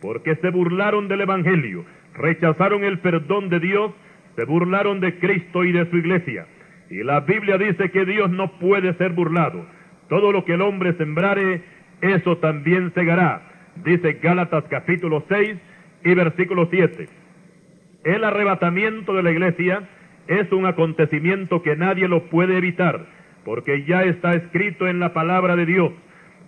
porque 0.00 0.36
se 0.36 0.50
burlaron 0.50 1.08
del 1.08 1.22
Evangelio, 1.22 1.84
rechazaron 2.14 2.84
el 2.84 3.00
perdón 3.00 3.48
de 3.48 3.58
Dios, 3.58 3.90
se 4.36 4.44
burlaron 4.44 5.00
de 5.00 5.18
Cristo 5.18 5.64
y 5.64 5.72
de 5.72 5.90
su 5.90 5.96
iglesia. 5.96 6.46
Y 6.88 7.02
la 7.02 7.18
Biblia 7.18 7.58
dice 7.58 7.90
que 7.90 8.04
Dios 8.04 8.30
no 8.30 8.52
puede 8.60 8.94
ser 8.94 9.10
burlado. 9.10 9.66
Todo 10.08 10.30
lo 10.30 10.44
que 10.44 10.54
el 10.54 10.62
hombre 10.62 10.92
sembrare, 10.92 11.62
eso 12.00 12.36
también 12.36 12.92
segará. 12.94 13.42
Dice 13.84 14.14
Gálatas 14.14 14.64
capítulo 14.68 15.24
6 15.28 15.56
y 16.04 16.14
versículo 16.14 16.68
7. 16.70 17.08
El 18.04 18.24
arrebatamiento 18.24 19.14
de 19.14 19.22
la 19.22 19.30
iglesia 19.30 19.88
es 20.26 20.50
un 20.52 20.66
acontecimiento 20.66 21.62
que 21.62 21.76
nadie 21.76 22.08
lo 22.08 22.24
puede 22.24 22.56
evitar 22.58 23.06
porque 23.44 23.84
ya 23.84 24.02
está 24.02 24.34
escrito 24.34 24.88
en 24.88 25.00
la 25.00 25.14
palabra 25.14 25.56
de 25.56 25.64
Dios. 25.64 25.92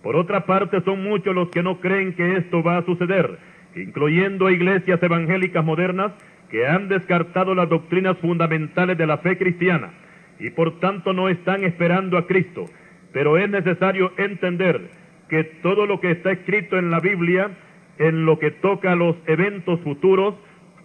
Por 0.03 0.15
otra 0.15 0.45
parte, 0.45 0.81
son 0.81 1.03
muchos 1.03 1.33
los 1.33 1.49
que 1.49 1.63
no 1.63 1.79
creen 1.79 2.13
que 2.13 2.37
esto 2.37 2.61
va 2.61 2.77
a 2.77 2.85
suceder, 2.85 3.39
incluyendo 3.75 4.49
iglesias 4.49 5.01
evangélicas 5.01 5.63
modernas 5.63 6.11
que 6.49 6.67
han 6.67 6.89
descartado 6.89 7.55
las 7.55 7.69
doctrinas 7.69 8.17
fundamentales 8.17 8.97
de 8.97 9.07
la 9.07 9.19
fe 9.19 9.37
cristiana 9.37 9.93
y 10.37 10.49
por 10.49 10.79
tanto 10.79 11.13
no 11.13 11.29
están 11.29 11.63
esperando 11.63 12.17
a 12.17 12.27
Cristo. 12.27 12.65
Pero 13.13 13.37
es 13.37 13.49
necesario 13.49 14.11
entender 14.17 15.00
que 15.31 15.43
todo 15.63 15.87
lo 15.87 15.99
que 15.99 16.11
está 16.11 16.31
escrito 16.31 16.77
en 16.77 16.91
la 16.91 16.99
Biblia, 16.99 17.49
en 17.97 18.25
lo 18.25 18.37
que 18.37 18.51
toca 18.51 18.91
a 18.91 18.95
los 18.95 19.15
eventos 19.25 19.79
futuros, 19.79 20.35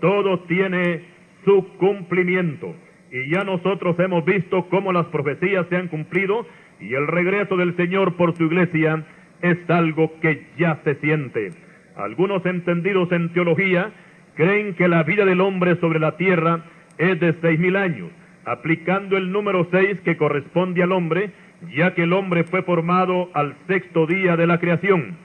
todo 0.01 0.41
tiene 0.45 1.03
su 1.45 1.67
cumplimiento 1.77 2.75
y 3.11 3.31
ya 3.31 3.45
nosotros 3.45 3.99
hemos 3.99 4.25
visto 4.25 4.69
cómo 4.69 4.93
las 4.93 5.07
profecías 5.07 5.67
se 5.69 5.77
han 5.77 5.89
cumplido 5.89 6.47
y 6.81 6.95
el 6.95 7.07
regreso 7.07 7.57
del 7.57 7.77
Señor 7.77 8.17
por 8.17 8.37
su 8.37 8.45
iglesia 8.45 9.05
es 9.43 9.59
algo 9.69 10.13
que 10.21 10.47
ya 10.59 10.81
se 10.85 10.97
siente. 10.97 11.51
Algunos 11.97 12.45
entendidos 12.45 13.11
en 13.13 13.33
teología 13.33 13.93
creen 14.35 14.75
que 14.75 14.89
la 14.89 15.03
vida 15.03 15.25
del 15.25 15.41
hombre 15.41 15.77
sobre 15.77 15.99
la 15.99 16.17
tierra 16.17 16.65
es 16.99 17.19
de 17.21 17.35
seis 17.41 17.59
mil 17.59 17.77
años, 17.77 18.11
aplicando 18.45 19.17
el 19.17 19.33
número 19.33 19.67
seis 19.71 20.01
que 20.03 20.17
corresponde 20.17 20.83
al 20.83 20.93
hombre, 20.93 21.31
ya 21.75 21.95
que 21.95 22.03
el 22.03 22.13
hombre 22.13 22.45
fue 22.45 22.63
formado 22.63 23.31
al 23.35 23.55
sexto 23.67 24.07
día 24.07 24.37
de 24.37 24.47
la 24.47 24.59
creación. 24.59 25.17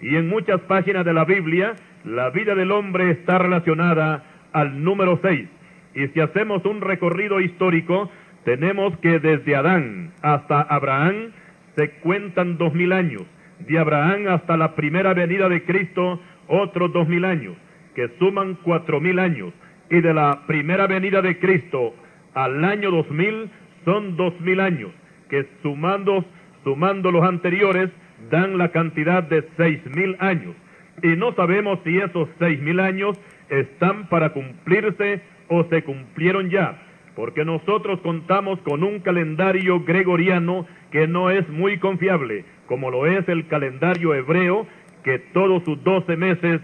Y 0.00 0.16
en 0.16 0.28
muchas 0.28 0.60
páginas 0.62 1.04
de 1.04 1.12
la 1.12 1.24
Biblia, 1.24 1.74
la 2.04 2.30
vida 2.30 2.54
del 2.54 2.72
hombre 2.72 3.10
está 3.10 3.38
relacionada 3.38 4.24
al 4.52 4.82
número 4.82 5.18
seis. 5.22 5.48
Y 5.94 6.06
si 6.08 6.20
hacemos 6.20 6.64
un 6.64 6.80
recorrido 6.80 7.40
histórico, 7.40 8.10
tenemos 8.44 8.96
que 8.98 9.18
desde 9.18 9.56
Adán 9.56 10.12
hasta 10.22 10.62
Abraham 10.62 11.32
se 11.76 11.90
cuentan 12.00 12.56
dos 12.56 12.72
mil 12.74 12.92
años. 12.92 13.22
De 13.58 13.78
Abraham 13.78 14.28
hasta 14.28 14.56
la 14.56 14.74
primera 14.74 15.12
venida 15.12 15.48
de 15.48 15.64
Cristo, 15.64 16.20
otros 16.46 16.92
dos 16.92 17.06
mil 17.08 17.24
años, 17.24 17.54
que 17.94 18.08
suman 18.18 18.56
cuatro 18.62 19.00
mil 19.00 19.18
años. 19.18 19.52
Y 19.90 20.00
de 20.00 20.14
la 20.14 20.46
primera 20.46 20.86
venida 20.86 21.20
de 21.20 21.38
Cristo 21.38 21.94
al 22.32 22.64
año 22.64 22.90
dos 22.90 23.10
mil 23.10 23.50
son 23.84 24.16
dos 24.16 24.40
mil 24.40 24.60
años, 24.60 24.90
que 25.30 25.46
sumando, 25.62 26.24
sumando 26.64 27.10
los 27.10 27.24
anteriores 27.26 27.90
dan 28.30 28.58
la 28.58 28.70
cantidad 28.70 29.22
de 29.22 29.48
seis 29.56 29.80
mil 29.96 30.16
años. 30.18 30.54
Y 31.02 31.16
no 31.16 31.32
sabemos 31.34 31.78
si 31.84 31.96
esos 31.96 32.28
seis 32.38 32.60
mil 32.60 32.80
años 32.80 33.18
están 33.48 34.08
para 34.08 34.32
cumplirse 34.32 35.22
o 35.48 35.64
se 35.64 35.82
cumplieron 35.82 36.50
ya, 36.50 36.82
porque 37.16 37.44
nosotros 37.44 38.00
contamos 38.00 38.60
con 38.60 38.84
un 38.84 39.00
calendario 39.00 39.80
gregoriano 39.80 40.66
que 40.90 41.06
no 41.06 41.30
es 41.30 41.48
muy 41.48 41.78
confiable, 41.78 42.44
como 42.66 42.90
lo 42.90 43.06
es 43.06 43.26
el 43.28 43.46
calendario 43.46 44.14
hebreo, 44.14 44.66
que 45.02 45.18
todos 45.32 45.64
sus 45.64 45.82
doce 45.82 46.16
meses 46.16 46.60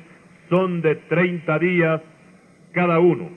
son 0.50 0.82
de 0.82 0.96
treinta 0.96 1.58
días 1.58 2.02
cada 2.72 2.98
uno. 2.98 3.30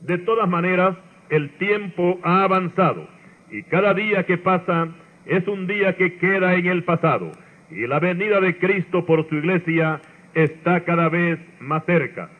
De 0.00 0.18
todas 0.18 0.48
maneras, 0.48 0.96
el 1.30 1.50
tiempo 1.50 2.18
ha 2.24 2.42
avanzado 2.42 3.06
y 3.52 3.62
cada 3.64 3.92
día 3.92 4.24
que 4.24 4.38
pasa 4.38 4.88
es 5.26 5.46
un 5.46 5.66
día 5.66 5.96
que 5.96 6.16
queda 6.16 6.54
en 6.54 6.66
el 6.66 6.84
pasado 6.84 7.30
y 7.70 7.86
la 7.86 8.00
venida 8.00 8.40
de 8.40 8.56
Cristo 8.58 9.04
por 9.04 9.28
su 9.28 9.36
iglesia 9.36 10.00
está 10.34 10.84
cada 10.84 11.08
vez 11.08 11.38
más 11.60 11.84
cerca. 11.84 12.30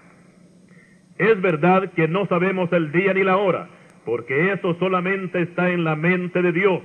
Es 1.18 1.40
verdad 1.40 1.92
que 1.92 2.08
no 2.08 2.26
sabemos 2.26 2.72
el 2.72 2.90
día 2.92 3.12
ni 3.12 3.22
la 3.22 3.36
hora, 3.36 3.68
porque 4.04 4.52
eso 4.52 4.74
solamente 4.78 5.42
está 5.42 5.70
en 5.70 5.84
la 5.84 5.96
mente 5.96 6.40
de 6.42 6.52
Dios. 6.52 6.80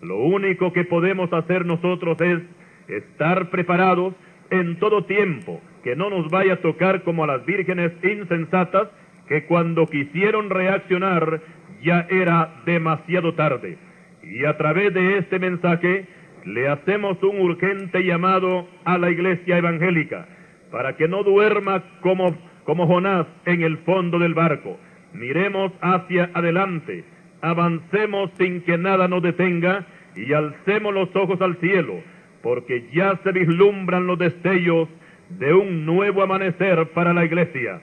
Lo 0.00 0.18
único 0.18 0.72
que 0.72 0.84
podemos 0.84 1.32
hacer 1.32 1.66
nosotros 1.66 2.20
es 2.20 2.42
estar 2.88 3.50
preparados 3.50 4.14
en 4.50 4.78
todo 4.78 5.04
tiempo, 5.04 5.60
que 5.82 5.96
no 5.96 6.08
nos 6.08 6.30
vaya 6.30 6.54
a 6.54 6.60
tocar 6.60 7.02
como 7.02 7.24
a 7.24 7.26
las 7.26 7.44
vírgenes 7.44 7.92
insensatas 8.02 8.88
que 9.28 9.44
cuando 9.44 9.86
quisieron 9.86 10.50
reaccionar 10.50 11.40
ya 11.82 12.06
era 12.10 12.62
demasiado 12.64 13.34
tarde. 13.34 13.78
Y 14.22 14.44
a 14.44 14.56
través 14.56 14.92
de 14.94 15.18
este 15.18 15.38
mensaje 15.38 16.06
le 16.44 16.68
hacemos 16.68 17.22
un 17.22 17.40
urgente 17.40 18.04
llamado 18.04 18.68
a 18.84 18.98
la 18.98 19.10
iglesia 19.10 19.58
evangélica 19.58 20.26
para 20.70 20.96
que 20.96 21.08
no 21.08 21.22
duerma 21.22 21.82
como, 22.00 22.36
como 22.64 22.86
Jonás 22.86 23.26
en 23.44 23.62
el 23.62 23.78
fondo 23.78 24.18
del 24.18 24.34
barco. 24.34 24.78
Miremos 25.12 25.72
hacia 25.80 26.30
adelante, 26.34 27.04
avancemos 27.40 28.30
sin 28.38 28.62
que 28.62 28.76
nada 28.76 29.08
nos 29.08 29.22
detenga 29.22 29.86
y 30.14 30.32
alcemos 30.32 30.92
los 30.94 31.14
ojos 31.14 31.40
al 31.40 31.56
cielo, 31.56 32.00
porque 32.42 32.88
ya 32.92 33.18
se 33.22 33.32
vislumbran 33.32 34.06
los 34.06 34.18
destellos 34.18 34.88
de 35.30 35.52
un 35.52 35.84
nuevo 35.84 36.22
amanecer 36.22 36.88
para 36.90 37.12
la 37.12 37.24
iglesia. 37.24 37.80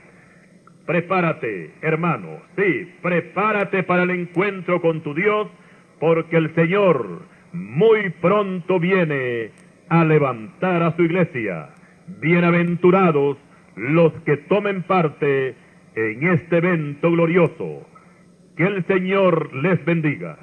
Prepárate, 0.85 1.71
hermano, 1.81 2.41
sí, 2.57 2.91
prepárate 3.01 3.83
para 3.83 4.03
el 4.03 4.09
encuentro 4.09 4.81
con 4.81 5.01
tu 5.01 5.13
Dios, 5.13 5.47
porque 5.99 6.35
el 6.35 6.53
Señor 6.55 7.21
muy 7.53 8.09
pronto 8.09 8.79
viene 8.79 9.51
a 9.87 10.03
levantar 10.03 10.83
a 10.83 10.95
su 10.95 11.03
iglesia. 11.03 11.69
Bienaventurados 12.19 13.37
los 13.75 14.11
que 14.25 14.37
tomen 14.37 14.83
parte 14.83 15.55
en 15.95 16.27
este 16.27 16.57
evento 16.57 17.11
glorioso. 17.11 17.87
Que 18.57 18.65
el 18.65 18.85
Señor 18.85 19.55
les 19.55 19.83
bendiga. 19.85 20.37